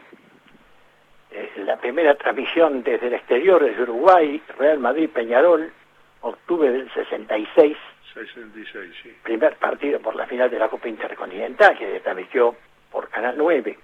Eh, 1.31 1.51
la 1.65 1.77
primera 1.79 2.15
transmisión 2.15 2.83
desde 2.83 3.07
el 3.09 3.15
exterior, 3.15 3.63
desde 3.65 3.83
Uruguay, 3.83 4.43
Real 4.59 4.79
Madrid, 4.79 5.09
Peñarol, 5.11 5.73
octubre 6.21 6.71
del 6.71 6.93
66, 6.93 7.77
66, 8.15 8.95
sí. 9.03 9.17
primer 9.23 9.57
partido 9.57 9.99
por 10.01 10.15
la 10.15 10.27
final 10.27 10.51
de 10.51 10.59
la 10.59 10.69
Copa 10.69 10.89
Intercontinental, 10.89 11.77
que 11.79 11.87
se 11.91 12.01
transmitió 12.01 12.55
por 12.91 13.09
Canal 13.09 13.35
9. 13.39 13.79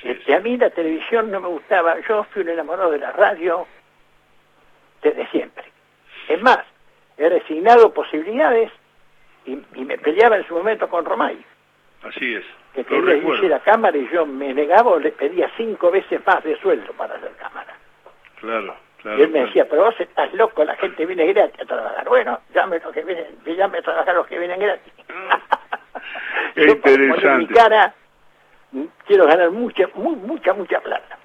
Sí, 0.00 0.08
Este, 0.10 0.34
a 0.34 0.40
mí 0.40 0.56
la 0.58 0.68
televisión 0.70 1.30
no 1.30 1.40
me 1.40 1.48
gustaba, 1.48 1.96
yo 2.06 2.24
fui 2.24 2.42
un 2.42 2.50
enamorado 2.50 2.90
de 2.90 2.98
la 2.98 3.10
radio 3.12 3.66
desde 5.02 5.26
siempre. 5.28 5.64
Es 6.28 6.40
más, 6.42 6.58
he 7.18 7.28
resignado 7.28 7.92
posibilidades 7.92 8.70
y, 9.44 9.58
y 9.74 9.84
me 9.84 9.98
peleaba 9.98 10.36
en 10.36 10.46
su 10.46 10.54
momento 10.54 10.88
con 10.88 11.04
Romay, 11.04 11.38
Así 12.04 12.34
es. 12.36 12.44
que 12.74 12.84
quería 12.84 13.04
que 13.04 13.10
recuerdo. 13.16 13.36
hiciera 13.36 13.58
cámara 13.60 13.96
y 13.96 14.08
yo 14.12 14.24
me 14.24 14.54
negaba 14.54 14.90
o 14.92 14.98
le 15.00 15.10
pedía 15.12 15.50
cinco 15.56 15.90
veces 15.90 16.24
más 16.26 16.42
de 16.44 16.56
sueldo 16.60 16.92
para 16.92 17.16
hacer 17.16 17.32
cámara. 17.32 17.74
Claro, 18.40 18.76
claro. 19.02 19.18
y 19.18 19.22
él 19.22 19.28
me 19.28 19.32
claro. 19.32 19.46
decía, 19.46 19.68
pero 19.68 19.84
vos 19.86 20.00
estás 20.00 20.32
loco, 20.34 20.64
la 20.64 20.76
gente 20.76 21.04
viene 21.06 21.26
gratis 21.32 21.60
a 21.60 21.64
trabajar. 21.64 22.08
Bueno, 22.08 22.38
llame 22.54 22.78
los 22.78 22.92
que 22.92 23.02
vienen, 23.02 23.26
llame 23.44 23.78
a 23.78 23.82
trabajar 23.82 24.14
los 24.14 24.26
que 24.28 24.38
vienen 24.38 24.60
gratis. 24.60 24.92
Qué 26.54 26.64
interesante. 26.70 27.36
mi 27.38 27.46
cara, 27.48 27.94
quiero 29.06 29.26
ganar 29.26 29.50
mucha, 29.50 29.88
mu- 29.94 30.16
mucha, 30.16 30.52
mucha 30.54 30.80
plata. 30.80 31.17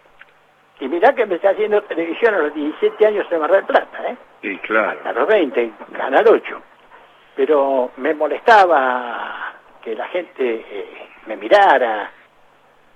Y 0.84 0.90
mirá 0.90 1.16
que 1.16 1.22
empecé 1.22 1.48
haciendo 1.48 1.82
televisión 1.84 2.36
a 2.36 2.40
los 2.40 2.54
17 2.54 3.08
años 3.08 3.26
en 3.32 3.40
Mar 3.40 3.52
del 3.54 3.64
Plata, 3.64 4.06
¿eh? 4.06 4.18
Y 4.42 4.58
claro. 4.58 5.00
a 5.06 5.14
los 5.14 5.26
20, 5.30 5.64
en 5.64 5.72
Canal 5.96 6.28
8. 6.28 6.62
Pero 7.38 7.92
me 7.96 8.14
molestaba 8.14 9.54
que 9.82 9.96
la 9.96 10.10
gente 10.10 10.66
eh, 10.70 11.08
me 11.26 11.38
mirara, 11.38 12.12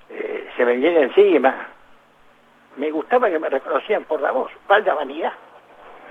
eh, 0.10 0.50
se 0.58 0.66
me 0.66 0.74
viniera 0.74 1.02
encima. 1.04 1.68
Me 2.76 2.92
gustaba 2.92 3.30
que 3.30 3.40
me 3.40 3.48
reconocían 3.48 4.04
por 4.04 4.20
la 4.20 4.32
voz, 4.32 4.52
falta 4.68 4.94
vanidad. 4.94 5.32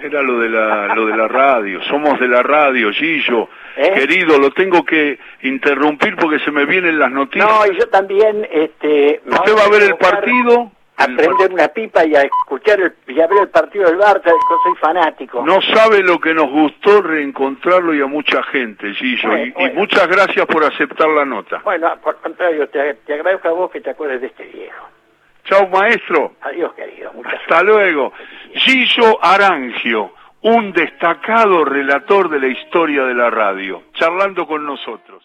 Era 0.01 0.23
lo 0.23 0.39
de 0.41 0.49
la 0.49 0.95
lo 0.95 1.05
de 1.05 1.15
la 1.15 1.29
radio. 1.29 1.83
Somos 1.83 2.19
de 2.19 2.29
la 2.29 2.43
radio, 2.43 2.91
Gillo. 2.91 3.51
¿Eh? 3.77 3.93
Querido, 3.93 4.39
lo 4.39 4.51
tengo 4.51 4.83
que 4.83 5.19
interrumpir 5.43 6.17
porque 6.17 6.39
se 6.39 6.51
me 6.51 6.65
vienen 6.65 6.99
las 6.99 7.11
noticias. 7.11 7.47
No, 7.47 7.71
y 7.71 7.79
yo 7.79 7.87
también, 7.89 8.49
este... 8.51 9.21
¿Usted 9.27 9.55
va 9.55 9.65
a 9.65 9.71
ver 9.71 9.83
el 9.83 9.97
partido? 9.97 10.73
A 10.99 11.05
prender 11.05 11.53
una 11.53 11.69
pipa 11.69 12.07
y 12.07 12.15
a 12.15 12.23
escuchar 12.23 12.81
el, 12.81 12.95
y 13.07 13.21
a 13.21 13.27
ver 13.27 13.43
el 13.43 13.49
partido 13.49 13.85
del 13.85 13.99
Barça, 13.99 14.25
yo 14.25 14.59
soy 14.65 14.75
fanático. 14.81 15.45
No 15.45 15.61
sabe 15.61 16.03
lo 16.03 16.19
que 16.19 16.33
nos 16.33 16.51
gustó 16.51 17.03
reencontrarlo 17.03 17.95
y 17.95 18.01
a 18.01 18.07
mucha 18.07 18.43
gente, 18.45 18.95
Gillo. 18.95 19.29
Bueno, 19.29 19.53
y, 19.59 19.71
muchas 19.75 20.09
gracias 20.09 20.47
por 20.47 20.65
aceptar 20.65 21.09
la 21.09 21.27
nota. 21.27 21.61
Bueno, 21.65 21.95
por 22.03 22.17
contrario, 22.17 22.67
te, 22.69 22.95
te 22.95 23.15
agradezco 23.15 23.49
a 23.49 23.53
vos 23.53 23.71
que 23.71 23.83
te 23.83 23.91
acuerdes 23.91 24.23
de 24.23 24.29
este 24.29 24.45
viejo. 24.45 24.87
Chao, 25.45 25.69
maestro. 25.69 26.33
Adiós, 26.41 26.73
querido. 26.75 27.13
Muchas 27.13 27.35
Hasta 27.35 27.63
luego. 27.63 28.13
Gillo 28.55 29.23
Arangio, 29.23 30.13
un 30.43 30.73
destacado 30.73 31.65
relator 31.65 32.29
de 32.29 32.41
la 32.41 32.49
historia 32.49 33.05
de 33.05 33.15
la 33.15 33.31
radio, 33.31 33.83
charlando 33.95 34.47
con 34.47 34.65
nosotros. 34.65 35.23